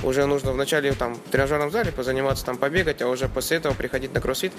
Уже 0.03 0.25
нужно 0.25 0.51
вначале 0.51 0.93
там, 0.93 1.15
в 1.15 1.29
тренажерном 1.29 1.72
зале 1.72 1.91
позаниматься, 1.91 2.46
там 2.46 2.58
побегать, 2.58 3.01
а 3.01 3.08
уже 3.08 3.27
после 3.27 3.58
этого 3.58 3.74
приходить 3.74 4.13
на 4.13 4.22
кроссфит. 4.22 4.51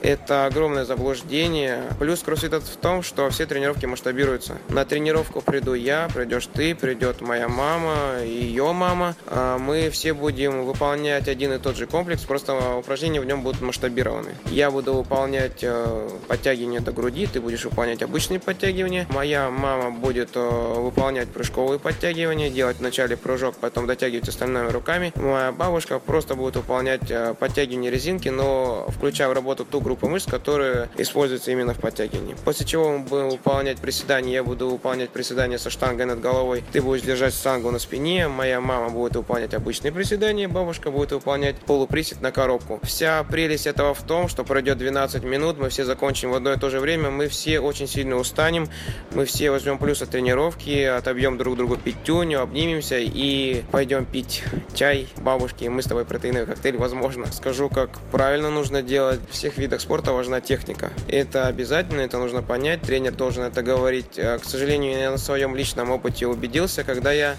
Это 0.00 0.46
огромное 0.46 0.84
заблуждение. 0.84 1.82
Плюс 1.98 2.22
кроссфит 2.22 2.54
в 2.54 2.76
том, 2.76 3.02
что 3.02 3.28
все 3.30 3.46
тренировки 3.46 3.86
масштабируются. 3.86 4.56
На 4.68 4.84
тренировку 4.84 5.40
приду 5.40 5.74
я, 5.74 6.08
придешь 6.14 6.46
ты, 6.46 6.74
придет 6.74 7.20
моя 7.20 7.48
мама, 7.48 8.22
ее 8.24 8.72
мама. 8.72 9.14
А 9.26 9.58
мы 9.58 9.90
все 9.90 10.14
будем 10.14 10.64
выполнять 10.64 11.28
один 11.28 11.52
и 11.52 11.58
тот 11.58 11.76
же 11.76 11.86
комплекс, 11.86 12.22
просто 12.22 12.76
упражнения 12.76 13.20
в 13.20 13.26
нем 13.26 13.42
будут 13.42 13.60
масштабированы. 13.60 14.30
Я 14.46 14.70
буду 14.70 14.94
выполнять 14.94 15.62
э, 15.62 16.08
подтягивания 16.28 16.80
до 16.80 16.92
груди, 16.92 17.26
ты 17.26 17.40
будешь 17.40 17.64
выполнять 17.64 18.02
обычные 18.02 18.40
подтягивания. 18.40 19.06
Моя 19.10 19.50
мама 19.50 19.85
будет 19.90 20.30
э, 20.34 20.40
выполнять 20.40 21.28
прыжковые 21.28 21.78
подтягивания, 21.78 22.50
делать 22.50 22.78
вначале 22.78 23.16
прыжок, 23.16 23.56
потом 23.56 23.86
дотягивать 23.86 24.28
остальными 24.28 24.70
руками. 24.70 25.12
Моя 25.16 25.52
бабушка 25.52 25.98
просто 25.98 26.34
будет 26.34 26.56
выполнять 26.56 27.10
э, 27.10 27.34
подтягивания 27.38 27.90
резинки, 27.90 28.28
но 28.28 28.86
включая 28.88 29.28
в 29.28 29.32
работу 29.32 29.64
ту 29.64 29.80
группу 29.80 30.08
мышц, 30.08 30.26
которая 30.26 30.88
используется 30.96 31.50
именно 31.50 31.74
в 31.74 31.78
подтягивании. 31.78 32.36
После 32.44 32.66
чего 32.66 32.90
мы 32.90 32.98
будем 33.00 33.30
выполнять 33.30 33.78
приседания, 33.78 34.34
я 34.34 34.44
буду 34.44 34.68
выполнять 34.68 35.10
приседания 35.10 35.58
со 35.58 35.70
штангой 35.70 36.06
над 36.06 36.20
головой, 36.20 36.62
ты 36.72 36.80
будешь 36.82 37.02
держать 37.02 37.34
штангу 37.34 37.70
на 37.70 37.78
спине, 37.78 38.28
моя 38.28 38.60
мама 38.60 38.90
будет 38.90 39.16
выполнять 39.16 39.54
обычные 39.54 39.92
приседания, 39.92 40.48
бабушка 40.48 40.90
будет 40.90 41.12
выполнять 41.12 41.56
полуприсед 41.56 42.20
на 42.20 42.32
коробку. 42.32 42.80
Вся 42.82 43.24
прелесть 43.24 43.66
этого 43.66 43.94
в 43.94 44.02
том, 44.02 44.28
что 44.28 44.44
пройдет 44.44 44.78
12 44.78 45.24
минут, 45.24 45.58
мы 45.58 45.68
все 45.68 45.84
закончим 45.84 46.30
в 46.30 46.34
одно 46.34 46.52
и 46.52 46.58
то 46.58 46.70
же 46.70 46.80
время, 46.80 47.10
мы 47.10 47.28
все 47.28 47.60
очень 47.60 47.86
сильно 47.86 48.16
устанем, 48.16 48.68
мы 49.12 49.24
все 49.24 49.50
возьмем 49.50 49.75
возьмем 49.76 49.78
плюс 49.78 50.02
от 50.02 50.10
тренировки, 50.10 50.84
отобьем 50.84 51.38
друг 51.38 51.56
другу 51.56 51.76
пятюню, 51.76 52.40
обнимемся 52.40 52.98
и 52.98 53.62
пойдем 53.70 54.04
пить 54.04 54.42
чай 54.74 55.08
бабушки, 55.18 55.64
и 55.64 55.68
мы 55.68 55.82
с 55.82 55.86
тобой 55.86 56.04
протеиновый 56.04 56.46
коктейль, 56.46 56.76
возможно. 56.76 57.26
Скажу, 57.32 57.68
как 57.68 57.90
правильно 58.10 58.50
нужно 58.50 58.82
делать. 58.82 59.20
В 59.28 59.32
всех 59.32 59.58
видах 59.58 59.80
спорта 59.80 60.12
важна 60.12 60.40
техника. 60.40 60.90
Это 61.08 61.46
обязательно, 61.46 62.00
это 62.00 62.18
нужно 62.18 62.42
понять, 62.42 62.82
тренер 62.82 63.12
должен 63.12 63.44
это 63.44 63.62
говорить. 63.62 64.18
Э, 64.18 64.38
к 64.38 64.44
сожалению, 64.44 64.98
я 64.98 65.10
на 65.10 65.18
своем 65.18 65.54
личном 65.54 65.90
опыте 65.90 66.26
убедился, 66.26 66.84
когда 66.84 67.12
я 67.12 67.36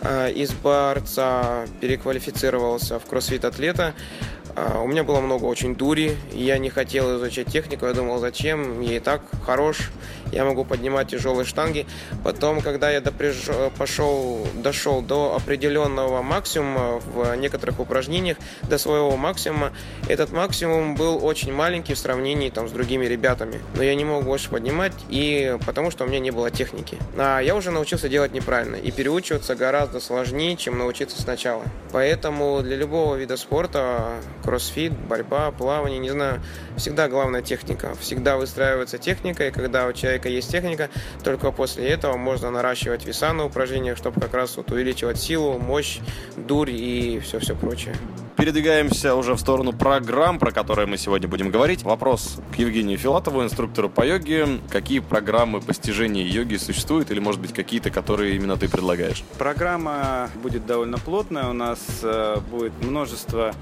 э, 0.00 0.32
из 0.32 0.52
борца 0.52 1.66
переквалифицировался 1.80 2.98
в 2.98 3.04
кроссфит-атлета, 3.04 3.94
а, 4.56 4.80
у 4.80 4.86
меня 4.86 5.04
было 5.04 5.20
много 5.20 5.44
очень 5.44 5.74
дури, 5.74 6.16
я 6.32 6.58
не 6.58 6.70
хотел 6.70 7.16
изучать 7.16 7.48
технику, 7.48 7.86
я 7.86 7.92
думал, 7.92 8.18
зачем, 8.18 8.80
я 8.80 8.96
и 8.96 9.00
так 9.00 9.22
хорош, 9.44 9.90
я 10.32 10.44
могу 10.44 10.64
поднимать 10.64 11.08
тяжелые 11.08 11.44
штанги. 11.44 11.86
Потом, 12.22 12.60
когда 12.60 12.90
я 12.90 13.00
допряж... 13.00 13.36
пошел, 13.78 14.46
дошел 14.54 15.00
до 15.02 15.34
определенного 15.36 16.22
максимума 16.22 17.00
в 17.04 17.34
некоторых 17.36 17.80
упражнениях, 17.80 18.36
до 18.62 18.78
своего 18.78 19.16
максимума, 19.16 19.72
этот 20.08 20.32
максимум 20.32 20.94
был 20.94 21.24
очень 21.24 21.52
маленький 21.52 21.94
в 21.94 21.98
сравнении 21.98 22.50
там, 22.50 22.68
с 22.68 22.72
другими 22.72 23.06
ребятами. 23.06 23.60
Но 23.76 23.82
я 23.82 23.94
не 23.94 24.04
мог 24.04 24.24
больше 24.24 24.50
поднимать, 24.50 24.92
и 25.08 25.56
потому 25.66 25.90
что 25.90 26.04
у 26.04 26.06
меня 26.06 26.18
не 26.18 26.30
было 26.30 26.50
техники. 26.50 26.98
А 27.16 27.40
я 27.40 27.54
уже 27.54 27.70
научился 27.70 28.08
делать 28.08 28.32
неправильно, 28.32 28.76
и 28.76 28.90
переучиваться 28.90 29.54
гораздо 29.54 30.00
сложнее, 30.00 30.56
чем 30.56 30.78
научиться 30.78 31.20
сначала. 31.20 31.64
Поэтому 31.92 32.60
для 32.62 32.76
любого 32.76 33.16
вида 33.16 33.36
спорта 33.36 34.14
кроссфит, 34.44 34.92
борьба, 34.92 35.50
плавание, 35.50 35.98
не 35.98 36.10
знаю, 36.10 36.42
всегда 36.76 37.08
главная 37.08 37.42
техника. 37.42 37.94
Всегда 37.98 38.36
выстраивается 38.36 38.98
техника, 38.98 39.48
и 39.48 39.50
когда 39.50 39.86
у 39.86 39.92
человека 39.92 40.28
есть 40.28 40.50
техника, 40.50 40.90
только 41.22 41.50
после 41.50 41.88
этого 41.88 42.16
можно 42.16 42.50
наращивать 42.50 43.06
веса 43.06 43.32
на 43.32 43.46
упражнениях, 43.46 43.96
чтобы 43.96 44.20
как 44.20 44.34
раз 44.34 44.56
вот 44.56 44.70
увеличивать 44.70 45.18
силу, 45.18 45.58
мощь, 45.58 46.00
дурь 46.36 46.70
и 46.70 47.20
все-все 47.20 47.56
прочее. 47.56 47.96
Передвигаемся 48.36 49.14
уже 49.14 49.34
в 49.34 49.38
сторону 49.38 49.72
программ, 49.72 50.38
про 50.40 50.50
которые 50.50 50.86
мы 50.86 50.98
сегодня 50.98 51.28
будем 51.28 51.50
говорить. 51.50 51.84
Вопрос 51.84 52.40
к 52.52 52.56
Евгению 52.56 52.98
Филатову, 52.98 53.42
инструктору 53.42 53.88
по 53.88 54.04
йоге. 54.04 54.58
Какие 54.70 54.98
программы 54.98 55.60
постижения 55.60 56.24
йоги 56.24 56.56
существуют 56.56 57.12
или, 57.12 57.20
может 57.20 57.40
быть, 57.40 57.54
какие-то, 57.54 57.90
которые 57.90 58.34
именно 58.34 58.56
ты 58.56 58.68
предлагаешь? 58.68 59.24
Программа 59.38 60.28
будет 60.42 60.66
довольно 60.66 60.98
плотная. 60.98 61.48
У 61.48 61.52
нас 61.52 61.78
э, 62.02 62.38
будет 62.50 62.72
множество 62.82 63.54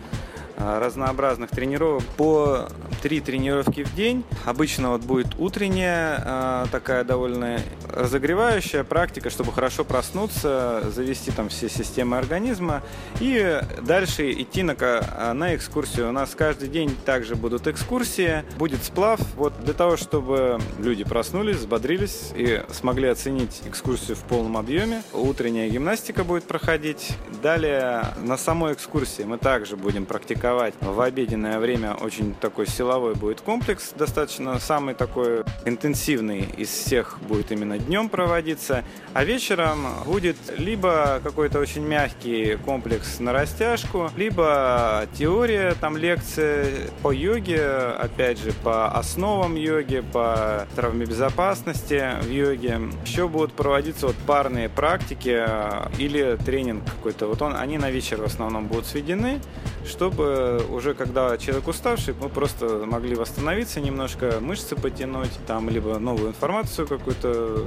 разнообразных 0.56 1.50
тренировок 1.50 2.02
по 2.16 2.68
три 3.02 3.21
тренировки 3.21 3.85
в 3.85 3.94
день. 3.94 4.25
Обычно 4.44 4.90
вот 4.90 5.02
будет 5.02 5.35
утренняя 5.38 6.23
э, 6.25 6.66
такая 6.71 7.04
довольно 7.04 7.59
разогревающая 7.88 8.85
практика, 8.85 9.30
чтобы 9.30 9.52
хорошо 9.52 9.85
проснуться, 9.85 10.82
завести 10.90 11.30
там 11.30 11.49
все 11.49 11.68
системы 11.68 12.18
организма 12.18 12.82
и 13.21 13.61
дальше 13.82 14.30
идти 14.32 14.62
на, 14.62 14.76
э, 14.78 15.32
на 15.32 15.54
экскурсию. 15.56 16.11
У 16.11 16.12
нас 16.12 16.35
каждый 16.35 16.68
день 16.68 16.97
также 17.04 17.35
будут 17.35 17.66
экскурсии, 17.66 18.44
будет 18.59 18.85
сплав. 18.85 19.21
Вот 19.37 19.59
для 19.64 19.75
того, 19.75 19.97
чтобы 19.97 20.61
люди 20.78 21.04
проснулись, 21.04 21.56
взбодрились 21.56 22.32
и 22.37 22.62
смогли 22.71 23.09
оценить 23.09 23.62
экскурсию 23.64 24.16
в 24.16 24.21
полном 24.21 24.56
объеме. 24.56 25.02
Утренняя 25.12 25.68
гимнастика 25.68 26.25
будет 26.25 26.44
проходить. 26.44 27.16
Далее 27.42 28.04
на 28.23 28.37
самой 28.37 28.75
экскурсии 28.75 29.23
мы 29.23 29.38
также 29.38 29.76
будем 29.76 30.06
практиковать 30.06 30.41
практиковать 30.42 30.75
в 30.80 31.00
обеденное 31.00 31.61
время 31.61 31.94
очень 31.94 32.34
такой 32.34 32.66
силовой 32.66 33.14
будет 33.14 33.40
комплекс, 33.40 33.92
достаточно 33.96 34.58
самый 34.58 34.94
такой 34.94 35.44
интенсивный 35.64 36.49
из 36.56 36.68
всех 36.68 37.18
будет 37.28 37.52
именно 37.52 37.78
днем 37.78 38.08
проводиться, 38.08 38.82
а 39.14 39.22
вечером 39.22 39.87
будет 40.04 40.37
либо 40.58 41.20
какой-то 41.22 41.61
очень 41.61 41.82
мягкий 41.87 42.56
комплекс 42.64 43.20
на 43.20 43.32
растяжку, 43.32 44.11
либо 44.16 45.06
теория, 45.16 45.75
там 45.80 45.96
лекция 45.96 46.66
по 47.02 47.12
йоге, 47.12 47.64
опять 48.00 48.38
же, 48.38 48.52
по 48.64 48.88
основам 48.88 49.54
йоги, 49.54 50.02
по 50.12 50.66
травмебезопасности 50.75 52.20
в 52.20 52.30
йоге. 52.30 52.80
Еще 53.06 53.28
будут 53.28 53.52
проводиться 53.52 54.08
вот 54.08 54.16
парные 54.26 54.68
практики 54.68 55.44
э, 55.46 55.88
или 55.99 56.37
тренинг 56.44 56.84
какой-то. 56.84 57.26
Вот 57.26 57.42
он, 57.42 57.54
они 57.54 57.78
на 57.78 57.90
вечер 57.90 58.20
в 58.20 58.25
основном 58.25 58.66
будут 58.66 58.87
сведены, 58.87 59.40
чтобы 59.84 60.31
уже 60.70 60.94
когда 60.94 61.36
человек 61.38 61.68
уставший, 61.68 62.14
мы 62.20 62.28
просто 62.28 62.84
могли 62.86 63.14
восстановиться 63.14 63.80
немножко, 63.80 64.38
мышцы 64.40 64.76
потянуть, 64.76 65.32
там, 65.46 65.68
либо 65.68 65.98
новую 65.98 66.28
информацию 66.28 66.86
какую-то 66.86 67.66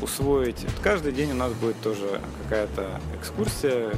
усвоить. 0.00 0.64
Каждый 0.82 1.12
день 1.12 1.32
у 1.32 1.36
нас 1.36 1.52
будет 1.52 1.80
тоже 1.80 2.20
какая-то 2.42 3.00
экскурсия, 3.18 3.90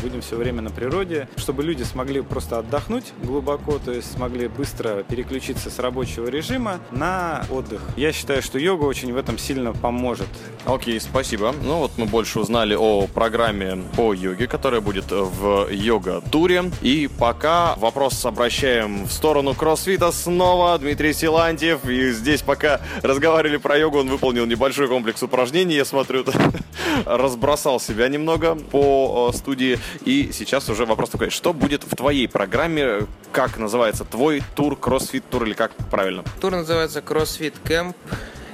будем 0.00 0.20
все 0.20 0.36
время 0.36 0.62
на 0.62 0.70
природе, 0.70 1.28
чтобы 1.36 1.62
люди 1.62 1.82
смогли 1.82 2.20
просто 2.20 2.58
отдохнуть 2.58 3.12
глубоко, 3.22 3.78
то 3.78 3.92
есть 3.92 4.12
смогли 4.12 4.48
быстро 4.48 5.02
переключиться 5.02 5.70
с 5.70 5.78
рабочего 5.78 6.28
режима 6.28 6.80
на 6.90 7.44
отдых. 7.50 7.82
Я 7.96 8.12
считаю, 8.12 8.42
что 8.42 8.58
йога 8.58 8.84
очень 8.84 9.12
в 9.12 9.16
этом 9.16 9.38
сильно 9.38 9.72
поможет. 9.72 10.28
Окей, 10.64 11.00
спасибо. 11.00 11.54
Ну 11.64 11.78
вот 11.78 11.92
мы 11.96 12.06
больше 12.06 12.38
узнали 12.38 12.74
о 12.74 13.06
программе 13.06 13.82
по 13.96 14.14
йоге, 14.14 14.46
которая 14.46 14.80
будет 14.80 15.10
в 15.10 15.68
йога-туре. 15.70 16.70
И 16.82 17.08
пока 17.18 17.74
вопрос 17.76 18.24
обращаем 18.24 19.04
в 19.04 19.12
сторону 19.12 19.54
кроссфита 19.54 20.12
снова. 20.12 20.78
Дмитрий 20.78 21.12
Силантьев. 21.12 21.84
И 21.88 22.12
здесь 22.12 22.42
пока 22.42 22.80
разговаривали 23.02 23.56
про 23.56 23.76
йогу, 23.76 23.98
он 23.98 24.08
выполнил 24.08 24.46
небольшой 24.46 24.88
комплекс 24.88 25.22
упражнений. 25.22 25.74
Я 25.74 25.84
смотрю, 25.84 26.24
разбросал 27.06 27.80
себя 27.80 28.08
немного 28.08 28.54
по 28.54 29.30
э, 29.32 29.36
студии. 29.36 29.78
И 30.04 30.30
сейчас 30.32 30.68
уже 30.68 30.86
вопрос 30.86 31.10
такой, 31.10 31.30
что 31.30 31.52
будет 31.52 31.84
в 31.84 31.94
твоей 31.96 32.28
программе, 32.28 33.06
как 33.32 33.58
называется 33.58 34.04
твой 34.04 34.42
тур, 34.54 34.76
кроссфит 34.76 35.24
тур 35.30 35.44
или 35.44 35.54
как 35.54 35.72
правильно? 35.90 36.24
Тур 36.40 36.52
называется 36.52 37.02
кроссфит 37.02 37.54
кэмп. 37.64 37.96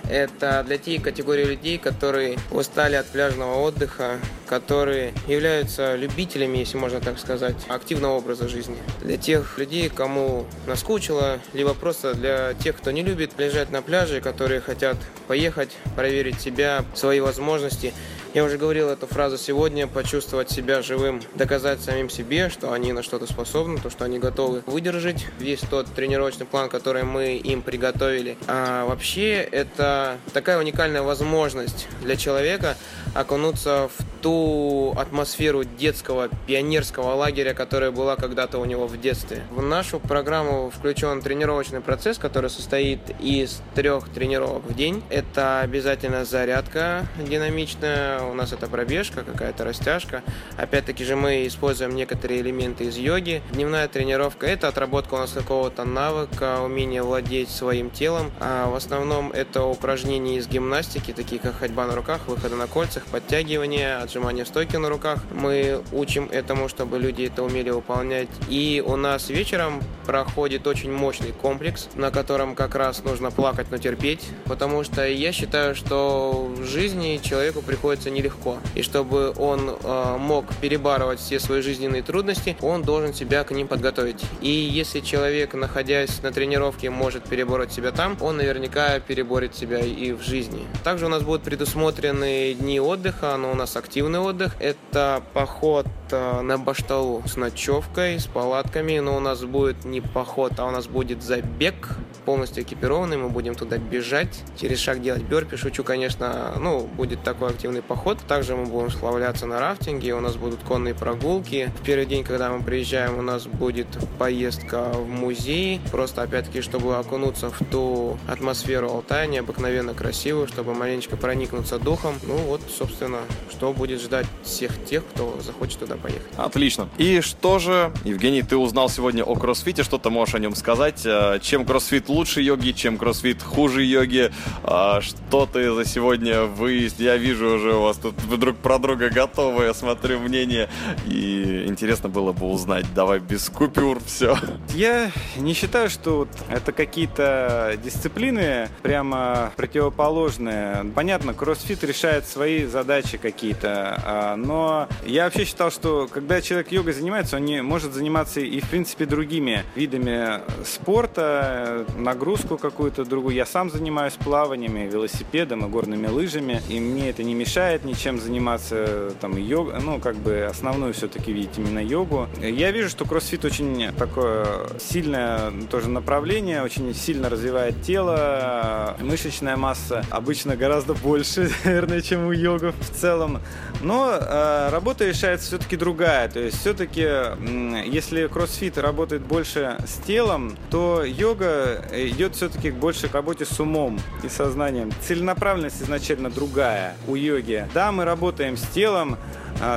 Это 0.09 0.65
для 0.67 0.79
тех 0.79 1.03
категорий 1.03 1.45
людей, 1.45 1.77
которые 1.77 2.39
устали 2.51 2.95
от 2.95 3.07
пляжного 3.09 3.57
отдыха, 3.57 4.19
которые 4.49 5.13
являются 5.27 5.95
любителями, 5.95 6.59
если 6.59 6.77
можно 6.77 7.01
так 7.01 7.19
сказать, 7.19 7.57
активного 7.69 8.15
образа 8.17 8.49
жизни. 8.49 8.77
Для 9.03 9.17
тех 9.17 9.59
людей, 9.59 9.89
кому 9.89 10.47
наскучило, 10.67 11.39
либо 11.53 11.75
просто 11.75 12.15
для 12.15 12.55
тех, 12.55 12.77
кто 12.77 12.91
не 12.91 13.03
любит 13.03 13.33
лежать 13.39 13.71
на 13.71 13.83
пляже, 13.83 14.21
которые 14.21 14.61
хотят 14.61 14.97
поехать, 15.27 15.77
проверить 15.95 16.41
себя, 16.41 16.85
свои 16.95 17.21
возможности– 17.21 17.93
я 18.35 18.45
уже 18.45 18.59
говорил 18.59 18.91
эту 18.91 19.07
фразу 19.07 19.39
сегодня, 19.39 19.87
почувствовать 19.87 20.51
себя 20.51 20.83
живым, 20.83 21.23
доказать 21.35 21.81
самим 21.81 22.11
себе, 22.11 22.51
что 22.51 22.73
они 22.73 22.93
на 22.93 23.03
что-то 23.03 23.27
способны, 23.27 23.81
то, 23.81 23.89
что 23.89 24.05
они 24.05 24.19
готовы 24.19 24.63
выдержать 24.67 25.27
весь 25.39 25.61
тот 25.61 25.87
тренировочный 25.87 26.45
план, 26.45 26.69
который 26.69 27.05
мы 27.05 27.37
им 27.37 27.63
приготовили. 27.63 28.37
А 28.47 28.85
вообще 28.85 29.37
это 29.37 30.19
такая 30.35 30.59
уникальная 30.59 31.03
возможность 31.03 31.89
для 32.03 32.17
человека 32.17 32.77
окунуться 33.15 33.89
в 33.89 34.21
ту 34.21 34.95
атмосферу 34.97 35.65
детского 35.65 36.29
пионерского 36.47 37.15
лагеря, 37.15 37.55
которая 37.55 37.91
была 37.91 38.17
когда-то 38.17 38.59
у 38.59 38.65
него 38.65 38.87
в 38.87 39.01
детстве. 39.01 39.43
В 39.51 39.63
нашу 39.63 40.01
программу 40.01 40.71
включен 40.71 41.23
тренировочный 41.23 41.81
процесс, 41.81 42.19
который 42.19 42.51
состоит 42.51 43.01
из 43.21 43.63
трех 43.75 44.09
тренировок 44.09 44.65
в 44.65 44.75
день. 44.75 45.03
Это 45.09 45.61
обязательно 45.61 46.25
зарядка 46.25 47.07
динамичная, 47.19 48.23
у 48.23 48.35
нас 48.35 48.53
это 48.53 48.67
пробежка, 48.67 49.23
какая-то 49.23 49.65
растяжка. 49.65 50.23
Опять-таки 50.57 51.05
же 51.05 51.17
мы 51.17 51.47
используем 51.47 51.95
некоторые 51.95 52.41
элементы 52.41 52.85
из 52.85 52.97
йоги. 52.97 53.43
Дневная 53.53 53.89
тренировка– 53.89 54.47
это 54.49 54.69
отработка 54.69 55.15
у 55.15 55.19
нас 55.19 55.33
какого-то 55.33 55.85
навыка, 55.85 56.61
умение 56.63 57.03
владеть 57.03 57.51
своим 57.51 57.91
телом. 57.91 58.31
А 58.41 58.69
в 58.69 58.75
основном 58.75 59.31
это 59.33 59.65
упражнения 59.65 60.37
из 60.37 60.49
гимнастики, 60.49 61.13
такие 61.13 61.41
как 61.41 61.59
ходьба 61.59 61.87
на 61.87 61.95
руках, 61.95 62.21
выходы 62.27 62.57
на 62.57 62.67
кольцах, 62.99 63.05
подтягивания, 63.07 64.01
отжимания 64.01 64.45
стойки 64.45 64.77
на 64.77 64.89
руках. 64.89 65.21
Мы 65.33 65.83
учим 65.93 66.29
этому, 66.31 66.69
чтобы 66.69 66.99
люди 66.99 67.23
это 67.23 67.43
умели 67.43 67.71
выполнять. 67.71 68.29
И 68.49 68.83
у 68.85 68.97
нас 68.97 69.31
вечером 69.31 69.83
проходит 70.07 70.67
очень 70.67 70.93
мощный 70.93 71.33
комплекс, 71.33 71.89
на 71.95 72.11
котором 72.11 72.55
как 72.55 72.75
раз 72.75 73.05
нужно 73.05 73.31
плакать, 73.31 73.67
но 73.71 73.79
терпеть, 73.79 74.25
потому 74.47 74.85
что 74.85 75.07
я 75.07 75.33
считаю, 75.33 75.75
что 75.75 76.51
в 76.57 76.65
жизни 76.65 77.21
человеку 77.23 77.63
приходится 77.63 78.11
нелегко. 78.11 78.59
И 78.75 78.83
чтобы 78.83 79.33
он 79.37 79.71
э, 79.71 80.17
мог 80.19 80.47
перебарывать 80.61 81.21
все 81.21 81.39
свои 81.39 81.61
жизненные 81.61 82.03
трудности, 82.03 82.57
он 82.63 82.83
должен 82.83 83.15
себя 83.15 83.45
к 83.45 83.51
ним 83.51 83.69
подготовить. 83.69 84.23
И 84.41 84.51
если 84.51 85.01
человек, 85.01 85.55
находясь 85.55 86.23
на 86.23 86.33
тренировке, 86.33 86.91
может 86.91 87.25
перебороть 87.25 87.73
себя 87.73 87.93
там, 87.93 88.17
он 88.21 88.39
наверняка 88.39 88.99
переборет 89.01 89.55
себя 89.55 89.81
и 89.81 90.13
в 90.13 90.23
жизни. 90.23 90.67
Также 90.85 91.07
у 91.07 91.09
нас 91.09 91.23
будут 91.23 91.43
предусмотрены 91.43 92.55
дни 92.55 92.81
отдыха, 92.89 93.37
но 93.37 93.53
у 93.53 93.55
нас 93.55 93.77
активный 93.77 94.19
отдых. 94.19 94.57
Это 94.59 95.23
поход 95.35 95.87
на 96.13 96.59
Башталу 96.59 97.23
с 97.27 97.37
ночевкой, 97.37 98.19
с 98.19 98.27
палатками, 98.27 98.99
но 98.99 99.17
у 99.17 99.21
нас 99.21 99.43
будет 99.43 99.85
не 99.85 100.01
поход, 100.01 100.53
а 100.59 100.67
у 100.67 100.71
нас 100.71 100.87
будет 100.87 101.23
забег 101.23 101.97
полностью 102.25 102.63
экипированный, 102.63 103.17
мы 103.17 103.31
будем 103.31 103.55
туда 103.55 103.79
бежать, 103.79 104.45
через 104.61 104.79
шаг 104.79 105.01
делать 105.01 105.23
бёрпи. 105.23 105.57
Шучу, 105.57 105.83
конечно, 105.83 106.53
ну, 106.61 106.81
будет 106.81 107.23
такой 107.23 107.51
активный 107.51 107.81
поход. 107.81 108.19
Также 108.29 108.55
мы 108.55 108.67
будем 108.67 108.91
сплавляться 108.91 109.47
на 109.47 109.61
рафтинге, 109.61 110.15
у 110.15 110.21
нас 110.21 110.37
будут 110.37 110.61
конные 110.63 110.95
прогулки. 110.95 111.73
В 111.81 111.85
первый 111.85 112.05
день, 112.05 112.25
когда 112.25 112.51
мы 112.51 112.63
приезжаем, 112.63 113.19
у 113.19 113.23
нас 113.23 113.47
будет 113.47 113.87
поездка 114.19 114.91
в 114.93 115.09
музей, 115.09 115.81
просто, 115.91 116.23
опять-таки, 116.23 116.61
чтобы 116.61 116.97
окунуться 116.97 117.51
в 117.51 117.65
ту 117.71 118.19
атмосферу 118.27 118.91
Алтая, 118.91 119.27
необыкновенно 119.27 119.95
красивую, 119.95 120.49
чтобы 120.49 120.75
маленечко 120.75 121.17
проникнуться 121.17 121.79
духом. 121.79 122.15
Ну 122.25 122.37
вот, 122.37 122.61
собственно, 122.69 123.21
что 123.51 123.73
будет 123.73 124.01
ждать 124.03 124.27
всех 124.43 124.73
тех, 124.85 125.03
кто 125.15 125.39
захочет 125.41 125.81
туда 125.81 125.97
поехать. 125.99 126.23
Отлично. 126.37 126.89
И 126.99 127.21
что 127.21 127.59
же, 127.59 127.93
Евгений, 128.05 128.43
ты 128.43 128.57
узнал 128.57 128.89
сегодня 128.89 129.23
о 129.23 129.35
кроссфите, 129.35 129.83
что 129.83 129.99
ты 129.99 130.11
можешь 130.11 130.35
о 130.35 130.39
нем 130.39 130.55
сказать? 130.55 131.03
Э, 131.05 131.39
чем 131.43 131.65
кроссфит 131.65 132.09
лучше 132.09 132.41
йоги, 132.43 132.73
чем 132.73 132.97
кроссфит 132.99 133.43
хуже 133.43 133.85
йоги? 133.85 134.33
А 134.63 135.01
что 135.01 135.47
ты 135.47 135.73
за 135.73 135.85
сегодня 135.85 136.45
выяснил? 136.45 137.07
Я 137.07 137.17
вижу 137.17 137.55
уже 137.55 137.75
у 137.75 137.83
вас 137.83 137.97
тут 137.97 138.15
друг 138.39 138.57
про 138.57 138.79
друга 138.79 139.11
готовы, 139.11 139.65
я 139.65 139.75
смотрю 139.75 140.21
мнение. 140.21 140.69
И 141.07 141.65
интересно 141.67 142.09
было 142.09 142.33
бы 142.33 142.47
узнать. 142.47 142.87
Давай 142.95 143.19
без 143.19 143.49
купюр 143.49 143.99
все. 144.05 144.37
Я 144.75 145.11
не 145.37 145.55
считаю, 145.55 145.91
что 145.91 146.19
вот 146.19 146.29
это 146.49 146.73
какие-то 146.73 147.79
дисциплины 147.83 148.69
прямо 148.83 149.53
противоположные. 149.57 150.85
Понятно, 150.95 151.35
кроссфит 151.35 151.85
решает 151.85 152.27
свои 152.27 152.67
задачи 152.67 153.19
какие-то, 153.19 154.03
а, 154.05 154.37
но 154.37 154.89
я 155.05 155.25
вообще 155.25 155.45
считал, 155.45 155.71
что 155.71 155.88
когда 156.13 156.41
человек 156.41 156.73
йогой 156.73 156.93
занимается, 156.93 157.37
он 157.37 157.45
не 157.45 157.63
может 157.63 157.93
заниматься 157.93 158.41
и, 158.41 158.61
в 158.61 158.69
принципе, 158.69 159.07
другими 159.07 159.65
видами 159.75 160.41
спорта, 160.65 161.87
нагрузку 161.97 162.59
какую-то 162.59 163.05
другую. 163.05 163.35
Я 163.35 163.47
сам 163.47 163.71
занимаюсь 163.71 164.15
плаваниями, 164.15 164.89
велосипедом 164.91 165.65
и 165.65 165.69
горными 165.69 166.07
лыжами, 166.07 166.61
и 166.69 166.81
мне 166.81 167.11
это 167.11 167.23
не 167.23 167.35
мешает 167.35 167.85
ничем 167.85 168.21
заниматься, 168.21 169.13
там, 169.21 169.37
йога, 169.37 169.79
ну, 169.81 169.99
как 170.01 170.17
бы 170.17 170.47
основную 170.51 170.93
все-таки 170.93 171.33
видеть 171.33 171.59
именно 171.59 171.79
йогу. 171.79 172.29
Я 172.41 172.71
вижу, 172.71 172.89
что 172.89 173.05
кроссфит 173.05 173.45
очень 173.45 173.93
такое 173.97 174.47
сильное 174.79 175.53
тоже 175.71 175.89
направление, 175.89 176.63
очень 176.63 176.95
сильно 176.95 177.29
развивает 177.29 177.83
тело, 177.83 178.97
мышечная 179.01 179.57
масса 179.57 180.05
обычно 180.11 180.57
гораздо 180.57 180.95
больше, 180.95 181.51
наверное, 181.65 182.01
чем 182.01 182.27
у 182.27 182.33
йогов 182.33 182.75
в 182.81 182.95
целом. 182.95 183.41
Но 183.81 184.13
э, 184.13 184.69
работа 184.71 185.07
решается 185.07 185.47
все-таки 185.47 185.77
другая. 185.79 186.29
То 186.29 186.41
есть 186.41 186.61
все-таки, 186.61 187.05
э, 187.05 187.83
если 187.87 188.27
кроссфит 188.27 188.79
работает 188.79 189.23
больше 189.23 189.77
с 189.87 190.05
телом, 190.05 190.57
то 190.71 191.05
йога 191.05 191.85
идет 191.93 192.35
все-таки 192.35 192.71
больше 192.71 193.09
к 193.09 193.15
работе 193.15 193.45
с 193.45 193.59
умом 193.61 193.99
и 194.23 194.29
сознанием. 194.29 194.91
Целенаправленность 195.03 195.83
изначально 195.83 196.31
другая 196.31 196.95
у 197.07 197.15
йоги. 197.15 197.67
Да, 197.73 197.93
мы 197.93 198.05
работаем 198.05 198.57
с 198.57 198.67
телом, 198.69 199.17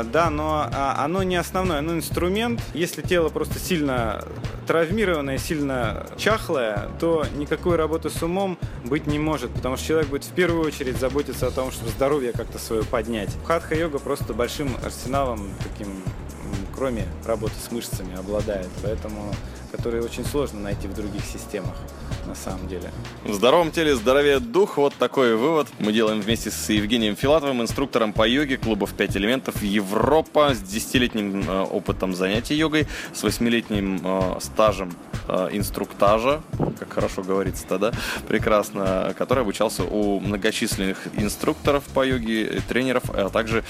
да, 0.03 0.29
но 0.29 0.69
а, 0.71 1.03
оно 1.03 1.23
не 1.23 1.35
основное, 1.35 1.79
оно 1.79 1.93
инструмент. 1.93 2.61
Если 2.73 3.01
тело 3.01 3.29
просто 3.29 3.59
сильно 3.59 4.23
травмированное, 4.67 5.37
сильно 5.37 6.05
чахлое, 6.17 6.89
то 6.99 7.25
никакой 7.35 7.75
работы 7.75 8.09
с 8.09 8.21
умом 8.21 8.57
быть 8.83 9.07
не 9.07 9.19
может, 9.19 9.51
потому 9.51 9.77
что 9.77 9.87
человек 9.87 10.09
будет 10.09 10.23
в 10.23 10.31
первую 10.31 10.65
очередь 10.65 10.97
заботиться 10.97 11.47
о 11.47 11.51
том, 11.51 11.71
чтобы 11.71 11.89
здоровье 11.91 12.31
как-то 12.31 12.59
свое 12.59 12.83
поднять. 12.83 13.29
Хатха-йога 13.45 13.99
просто 13.99 14.33
большим 14.33 14.75
арсеналом 14.83 15.49
таким 15.63 15.87
кроме 16.75 17.05
работы 17.25 17.53
с 17.63 17.71
мышцами, 17.71 18.17
обладает. 18.17 18.69
Поэтому 18.81 19.33
которые 19.71 20.03
очень 20.03 20.25
сложно 20.25 20.59
найти 20.59 20.87
в 20.87 20.93
других 20.93 21.23
системах 21.23 21.75
на 22.25 22.35
самом 22.35 22.67
деле. 22.67 22.91
В 23.25 23.33
здоровом 23.33 23.71
теле 23.71 23.95
здоровее 23.95 24.39
дух. 24.39 24.77
Вот 24.77 24.93
такой 24.95 25.35
вывод 25.35 25.67
мы 25.79 25.91
делаем 25.91 26.21
вместе 26.21 26.51
с 26.51 26.69
Евгением 26.69 27.15
Филатовым, 27.15 27.61
инструктором 27.61 28.13
по 28.13 28.27
йоге 28.27 28.57
клубов 28.57 28.93
5 28.93 29.17
элементов 29.17 29.61
Европа 29.61 30.53
с 30.53 30.61
10-летним 30.61 31.43
э, 31.47 31.61
опытом 31.63 32.13
занятий 32.13 32.55
йогой, 32.55 32.87
с 33.13 33.23
8-летним 33.23 34.01
э, 34.03 34.39
стажем 34.39 34.93
э, 35.27 35.49
инструктажа, 35.51 36.41
как 36.79 36.93
хорошо 36.93 37.23
говорится 37.23 37.77
да, 37.77 37.91
прекрасно, 38.27 39.13
который 39.17 39.41
обучался 39.41 39.83
у 39.83 40.19
многочисленных 40.19 41.07
инструкторов 41.17 41.83
по 41.85 42.05
йоге, 42.05 42.61
тренеров, 42.67 43.03
а 43.09 43.29
также 43.29 43.63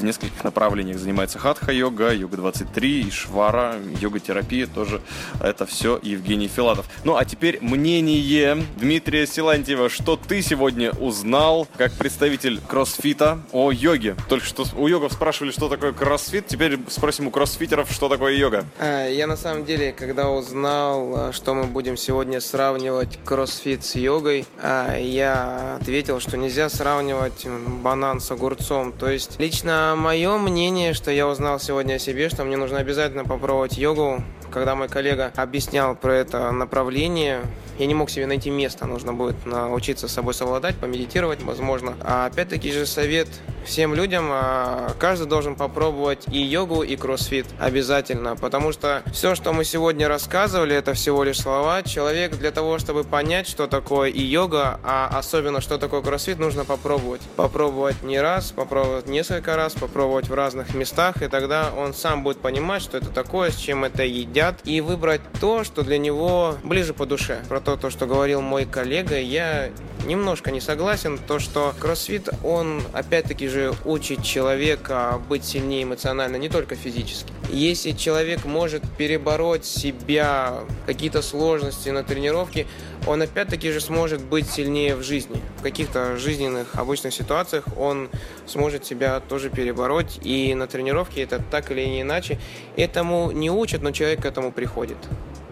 в 0.00 0.04
нескольких 0.04 0.42
направлениях 0.44 0.98
занимается 0.98 1.38
хатха-йога, 1.38 2.12
йога-23, 2.12 3.08
ишвара, 3.08 3.76
йога-терапия 4.00 4.66
тоже. 4.66 5.00
Это 5.40 5.66
все 5.66 5.98
Евгений 6.02 6.48
Филатов. 6.48 6.86
Ну, 7.04 7.16
а 7.16 7.24
теперь 7.24 7.58
мнение 7.60 8.64
Дмитрия 8.76 9.26
Силантьева. 9.26 9.88
Что 9.88 10.16
ты 10.16 10.42
сегодня 10.42 10.92
узнал 10.92 11.68
как 11.76 11.92
представитель 11.92 12.60
кроссфита 12.66 13.40
о 13.52 13.70
йоге? 13.70 14.16
Только 14.28 14.46
что 14.46 14.64
у 14.76 14.86
йогов 14.86 15.12
спрашивали, 15.12 15.52
что 15.52 15.68
такое 15.68 15.92
кроссфит. 15.92 16.46
Теперь 16.46 16.78
спросим 16.88 17.26
у 17.26 17.30
кроссфитеров, 17.30 17.90
что 17.90 18.08
такое 18.08 18.34
йога. 18.34 18.64
А, 18.78 19.06
я 19.06 19.26
на 19.26 19.36
самом 19.36 19.64
деле, 19.64 19.92
когда 19.92 20.30
узнал, 20.30 21.14
а, 21.16 21.32
что 21.32 21.54
мы 21.54 21.64
будем 21.64 21.96
сегодня 21.96 22.40
сравнивать 22.40 23.18
кроссфит 23.24 23.84
с 23.84 23.94
йогой, 23.94 24.46
а, 24.62 24.96
я 24.96 25.76
ответил, 25.80 26.20
что 26.20 26.36
нельзя 26.36 26.68
сравнивать 26.68 27.46
банан 27.82 28.20
с 28.20 28.30
огурцом. 28.30 28.92
То 28.92 29.10
есть 29.10 29.38
лично 29.38 29.89
мое 29.96 30.38
мнение, 30.38 30.94
что 30.94 31.10
я 31.10 31.26
узнал 31.28 31.58
сегодня 31.60 31.94
о 31.94 31.98
себе, 31.98 32.28
что 32.28 32.44
мне 32.44 32.56
нужно 32.56 32.78
обязательно 32.78 33.24
попробовать 33.24 33.78
йогу. 33.78 34.22
Когда 34.52 34.74
мой 34.74 34.88
коллега 34.88 35.32
объяснял 35.36 35.94
про 35.94 36.14
это 36.14 36.50
направление, 36.50 37.42
я 37.78 37.86
не 37.86 37.94
мог 37.94 38.10
себе 38.10 38.26
найти 38.26 38.50
место. 38.50 38.86
Нужно 38.86 39.14
будет 39.14 39.46
научиться 39.46 40.06
с 40.06 40.12
собой 40.12 40.34
совладать, 40.34 40.76
помедитировать, 40.76 41.42
возможно. 41.42 41.94
А 42.02 42.26
опять-таки 42.26 42.72
же 42.72 42.84
совет 42.84 43.28
всем 43.64 43.94
людям, 43.94 44.28
а, 44.30 44.92
каждый 44.98 45.26
должен 45.26 45.54
попробовать 45.54 46.24
и 46.30 46.38
йогу, 46.38 46.82
и 46.82 46.96
кроссфит 46.96 47.46
обязательно, 47.58 48.36
потому 48.36 48.72
что 48.72 49.02
все, 49.12 49.34
что 49.34 49.52
мы 49.52 49.64
сегодня 49.64 50.08
рассказывали, 50.08 50.74
это 50.74 50.94
всего 50.94 51.24
лишь 51.24 51.40
слова. 51.40 51.82
Человек 51.82 52.36
для 52.36 52.50
того, 52.50 52.78
чтобы 52.78 53.04
понять, 53.04 53.46
что 53.46 53.66
такое 53.66 54.10
и 54.10 54.20
йога, 54.20 54.80
а 54.82 55.10
особенно 55.12 55.60
что 55.60 55.78
такое 55.78 56.02
кроссфит, 56.02 56.38
нужно 56.38 56.64
попробовать. 56.64 57.20
Попробовать 57.36 58.02
не 58.02 58.20
раз, 58.20 58.50
попробовать 58.52 59.06
несколько 59.06 59.56
раз, 59.56 59.74
попробовать 59.74 60.28
в 60.28 60.34
разных 60.34 60.74
местах, 60.74 61.22
и 61.22 61.28
тогда 61.28 61.70
он 61.76 61.94
сам 61.94 62.22
будет 62.22 62.40
понимать, 62.40 62.82
что 62.82 62.98
это 62.98 63.08
такое, 63.08 63.50
с 63.50 63.56
чем 63.56 63.84
это 63.84 64.02
едят, 64.02 64.39
и 64.64 64.80
выбрать 64.80 65.20
то, 65.40 65.64
что 65.64 65.82
для 65.82 65.98
него 65.98 66.56
ближе 66.64 66.94
по 66.94 67.06
душе. 67.06 67.40
Про 67.48 67.60
то, 67.60 67.76
то 67.76 67.90
что 67.90 68.06
говорил 68.06 68.40
мой 68.40 68.64
коллега, 68.64 69.18
я 69.18 69.70
немножко 70.06 70.50
не 70.50 70.60
согласен, 70.60 71.18
то 71.18 71.38
что 71.38 71.74
кроссфит, 71.78 72.28
он 72.42 72.82
опять-таки 72.92 73.48
же 73.48 73.74
учит 73.84 74.22
человека 74.22 75.20
быть 75.28 75.44
сильнее 75.44 75.84
эмоционально, 75.84 76.36
не 76.36 76.48
только 76.48 76.74
физически. 76.74 77.32
Если 77.50 77.92
человек 77.92 78.44
может 78.44 78.82
перебороть 78.96 79.64
себя, 79.64 80.60
какие-то 80.86 81.20
сложности 81.20 81.90
на 81.90 82.04
тренировке, 82.04 82.66
он 83.06 83.22
опять-таки 83.22 83.70
же 83.70 83.80
сможет 83.80 84.22
быть 84.22 84.48
сильнее 84.48 84.94
в 84.94 85.02
жизни. 85.02 85.40
В 85.58 85.62
каких-то 85.62 86.16
жизненных 86.16 86.76
обычных 86.76 87.14
ситуациях 87.14 87.64
он 87.76 88.08
сможет 88.46 88.84
себя 88.84 89.20
тоже 89.20 89.50
перебороть. 89.50 90.18
И 90.22 90.54
на 90.54 90.66
тренировке 90.66 91.22
это 91.22 91.42
так 91.50 91.70
или 91.70 92.00
иначе. 92.00 92.38
Этому 92.76 93.30
не 93.30 93.50
учат, 93.50 93.82
но 93.82 93.90
человек 93.90 94.22
к 94.22 94.24
этому 94.24 94.52
приходит 94.52 94.98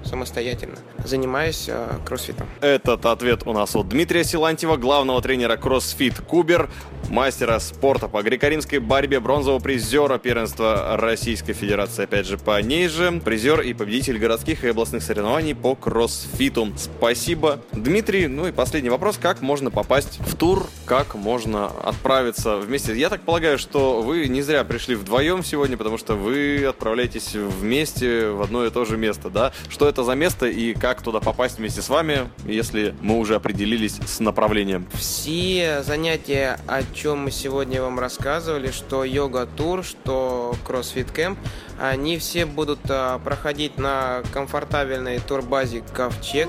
самостоятельно, 0.08 0.76
занимаясь 1.04 1.66
э, 1.68 1.98
кроссфитом. 2.04 2.48
Этот 2.60 3.06
ответ 3.06 3.42
у 3.46 3.52
нас 3.52 3.76
от 3.76 3.88
Дмитрия 3.88 4.24
Силантьева, 4.24 4.76
главного 4.76 5.20
тренера 5.22 5.56
кроссфит 5.56 6.20
Кубер, 6.20 6.70
мастера 7.08 7.58
спорта 7.58 8.08
по 8.08 8.22
греко-римской 8.22 8.78
борьбе, 8.78 9.20
бронзового 9.20 9.60
призера 9.60 10.18
первенства 10.18 10.96
Российской 10.96 11.52
Федерации, 11.52 12.04
опять 12.04 12.26
же, 12.26 12.38
по 12.38 12.60
ней 12.60 12.88
же, 12.88 13.20
призер 13.24 13.60
и 13.60 13.74
победитель 13.74 14.18
городских 14.18 14.64
и 14.64 14.68
областных 14.68 15.02
соревнований 15.02 15.54
по 15.54 15.74
кроссфиту. 15.74 16.72
Спасибо, 16.76 17.60
Дмитрий. 17.72 18.26
Ну 18.26 18.46
и 18.46 18.52
последний 18.52 18.90
вопрос. 18.90 19.18
Как 19.20 19.40
можно 19.40 19.70
попасть 19.70 20.18
в 20.20 20.34
тур? 20.36 20.66
Как 20.86 21.14
можно 21.14 21.66
отправиться 21.66 22.56
вместе? 22.56 22.96
Я 22.96 23.08
так 23.08 23.22
полагаю, 23.22 23.58
что 23.58 24.02
вы 24.02 24.28
не 24.28 24.42
зря 24.42 24.64
пришли 24.64 24.94
вдвоем 24.94 25.44
сегодня, 25.44 25.76
потому 25.76 25.98
что 25.98 26.14
вы 26.14 26.64
отправляетесь 26.64 27.34
вместе 27.34 28.30
в 28.30 28.42
одно 28.42 28.64
и 28.64 28.70
то 28.70 28.84
же 28.84 28.96
место, 28.96 29.30
да? 29.30 29.52
Что 29.68 29.88
это 29.88 29.97
за 30.02 30.14
место 30.14 30.46
и 30.46 30.74
как 30.74 31.02
туда 31.02 31.20
попасть 31.20 31.58
вместе 31.58 31.82
с 31.82 31.88
вами, 31.88 32.28
если 32.44 32.94
мы 33.00 33.18
уже 33.18 33.34
определились 33.34 33.98
с 34.06 34.20
направлением? 34.20 34.86
Все 34.94 35.82
занятия, 35.82 36.58
о 36.66 36.82
чем 36.94 37.24
мы 37.24 37.30
сегодня 37.30 37.82
вам 37.82 37.98
рассказывали, 37.98 38.70
что 38.70 39.04
йога-тур, 39.04 39.84
что 39.84 40.54
кроссфит-camp, 40.66 41.38
они 41.80 42.18
все 42.18 42.46
будут 42.46 42.80
а, 42.88 43.18
проходить 43.18 43.78
на 43.78 44.22
комфортабельной 44.32 45.20
турбазе 45.20 45.82
Ковчег. 45.92 46.48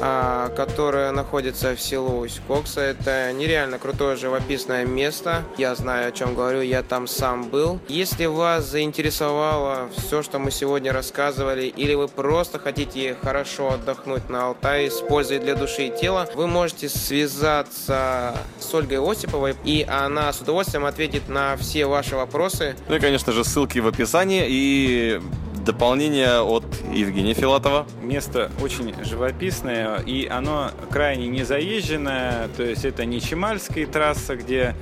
А, 0.00 0.48
которое 0.50 1.12
находится 1.12 1.74
в 1.74 1.80
селу 1.80 2.20
Усть-Кокса. 2.20 2.80
Это 2.80 3.32
нереально 3.32 3.78
крутое 3.78 4.16
живописное 4.16 4.84
место. 4.84 5.44
Я 5.58 5.74
знаю, 5.74 6.08
о 6.08 6.12
чем 6.12 6.34
говорю, 6.34 6.62
я 6.62 6.82
там 6.82 7.06
сам 7.06 7.48
был. 7.48 7.80
Если 7.88 8.26
вас 8.26 8.64
заинтересовало 8.64 9.88
все, 9.96 10.22
что 10.22 10.38
мы 10.38 10.50
сегодня 10.50 10.92
рассказывали, 10.92 11.66
или 11.66 11.94
вы 11.94 12.08
просто 12.08 12.58
хотите 12.58 13.16
хорошо 13.22 13.72
отдохнуть 13.72 14.28
на 14.28 14.46
Алтае, 14.46 14.88
используя 14.88 15.38
для 15.38 15.54
души 15.54 15.88
и 15.88 15.96
тела, 15.96 16.28
вы 16.34 16.46
можете 16.46 16.88
связаться 16.88 18.34
с 18.58 18.74
Ольгой 18.74 18.98
Осиповой, 18.98 19.54
и 19.64 19.86
она 19.88 20.32
с 20.32 20.40
удовольствием 20.40 20.84
ответит 20.86 21.28
на 21.28 21.56
все 21.56 21.86
ваши 21.86 22.16
вопросы. 22.16 22.74
Ну 22.88 22.96
и, 22.96 23.00
конечно 23.00 23.32
же, 23.32 23.44
ссылки 23.44 23.78
в 23.78 23.86
описании 23.86 24.46
и 24.48 25.20
дополнение 25.64 26.40
от 26.40 26.64
Евгения 26.92 27.34
Филатова. 27.34 27.86
Место 28.02 28.50
очень 28.62 28.94
живописное, 29.04 29.98
и 29.98 30.26
оно 30.26 30.70
крайне 30.90 31.28
незаезженное, 31.28 32.48
то 32.56 32.62
есть 32.62 32.84
это 32.84 33.04
не 33.04 33.20
Чемальская 33.20 33.86
трасса, 33.86 34.36
где 34.36 34.74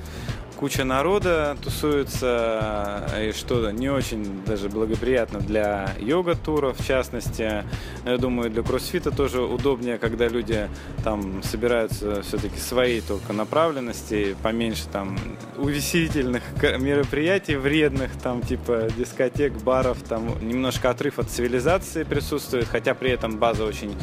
куча 0.59 0.83
народа 0.83 1.55
тусуется, 1.63 3.09
и 3.17 3.31
что 3.31 3.71
не 3.71 3.89
очень 3.89 4.43
даже 4.45 4.67
благоприятно 4.67 5.39
для 5.39 5.89
йога-тура, 5.99 6.73
в 6.73 6.85
частности. 6.85 7.63
Я 8.05 8.17
думаю, 8.17 8.49
для 8.49 8.61
кроссфита 8.61 9.09
тоже 9.09 9.41
удобнее, 9.41 9.97
когда 9.97 10.27
люди 10.27 10.67
там 11.01 11.41
собираются 11.43 12.21
все-таки 12.23 12.59
своей 12.59 12.99
только 12.99 13.31
направленности, 13.31 14.35
поменьше 14.43 14.83
там 14.91 15.17
увеселительных 15.57 16.43
мероприятий 16.61 17.55
вредных, 17.55 18.11
там 18.21 18.41
типа 18.41 18.89
дискотек, 18.97 19.53
баров, 19.53 19.99
там 20.01 20.45
немножко 20.45 20.89
отрыв 20.89 21.19
от 21.19 21.29
цивилизации 21.29 22.03
присутствует, 22.03 22.67
хотя 22.67 22.93
при 22.95 23.11
этом 23.11 23.37
база 23.37 23.63
очень 23.63 23.95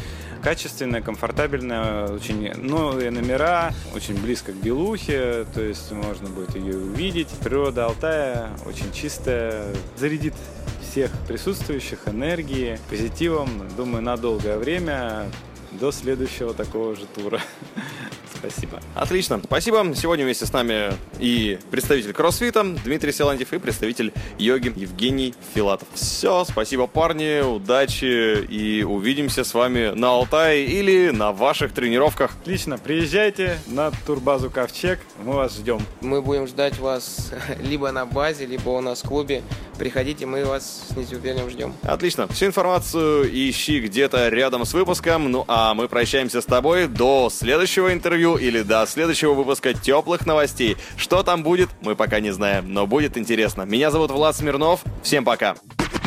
качественная, 0.42 1.02
комфортабельная, 1.02 2.08
очень 2.08 2.52
новые 2.54 3.10
номера, 3.10 3.72
очень 3.94 4.20
близко 4.20 4.52
к 4.52 4.56
Белухе, 4.56 5.46
то 5.54 5.60
есть 5.60 5.90
можно 5.92 6.28
будет 6.28 6.54
ее 6.56 6.76
увидеть. 6.78 7.28
Природа 7.42 7.86
Алтая 7.86 8.50
очень 8.64 8.92
чистая, 8.92 9.66
зарядит 9.96 10.34
всех 10.82 11.10
присутствующих 11.28 12.06
энергией, 12.06 12.78
позитивом, 12.88 13.48
думаю, 13.76 14.02
на 14.02 14.16
долгое 14.16 14.56
время 14.58 15.26
до 15.72 15.92
следующего 15.92 16.54
такого 16.54 16.94
же 16.96 17.06
тура. 17.06 17.40
Спасибо. 18.48 18.80
Отлично. 18.94 19.40
Спасибо. 19.42 19.94
Сегодня 19.94 20.24
вместе 20.24 20.46
с 20.46 20.52
нами 20.52 20.92
и 21.18 21.58
представитель 21.70 22.12
кроссфита 22.12 22.62
Дмитрий 22.62 23.12
Силантьев 23.12 23.52
и 23.52 23.58
представитель 23.58 24.12
йоги 24.38 24.72
Евгений 24.76 25.34
Филатов. 25.54 25.88
Все. 25.94 26.44
Спасибо, 26.44 26.86
парни. 26.86 27.42
Удачи 27.42 28.44
и 28.44 28.84
увидимся 28.84 29.42
с 29.42 29.52
вами 29.52 29.92
на 29.94 30.10
Алтае 30.10 30.66
или 30.66 31.10
на 31.10 31.32
ваших 31.32 31.72
тренировках. 31.72 32.36
Отлично. 32.42 32.78
Приезжайте 32.78 33.58
на 33.66 33.90
турбазу 34.06 34.50
Ковчег. 34.50 35.00
Мы 35.24 35.34
вас 35.34 35.56
ждем. 35.56 35.80
Мы 36.00 36.22
будем 36.22 36.46
ждать 36.46 36.78
вас 36.78 37.32
либо 37.60 37.90
на 37.90 38.06
базе, 38.06 38.46
либо 38.46 38.70
у 38.70 38.80
нас 38.80 39.02
в 39.02 39.08
клубе. 39.08 39.42
Приходите, 39.78 40.24
мы 40.24 40.44
вас 40.44 40.86
с 40.88 40.96
нетерпением 40.96 41.50
ждем. 41.50 41.74
Отлично. 41.82 42.28
Всю 42.28 42.46
информацию 42.46 43.28
ищи 43.28 43.80
где-то 43.80 44.28
рядом 44.28 44.64
с 44.64 44.72
выпуском. 44.72 45.30
Ну 45.30 45.44
а 45.48 45.74
мы 45.74 45.88
прощаемся 45.88 46.40
с 46.40 46.44
тобой 46.44 46.86
до 46.86 47.28
следующего 47.30 47.92
интервью 47.92 48.35
или 48.36 48.62
до 48.62 48.86
следующего 48.86 49.34
выпуска 49.34 49.74
теплых 49.74 50.26
новостей. 50.26 50.76
Что 50.96 51.22
там 51.22 51.42
будет, 51.42 51.68
мы 51.80 51.96
пока 51.96 52.20
не 52.20 52.32
знаем, 52.32 52.72
но 52.72 52.86
будет 52.86 53.16
интересно. 53.18 53.62
Меня 53.62 53.90
зовут 53.90 54.10
Влад 54.10 54.36
Смирнов. 54.36 54.82
Всем 55.02 55.24
пока. 55.24 55.56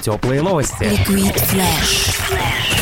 Теплые 0.02 0.42
новости. 0.42 0.84
Liquid 0.84 1.36
Flash. 1.36 2.79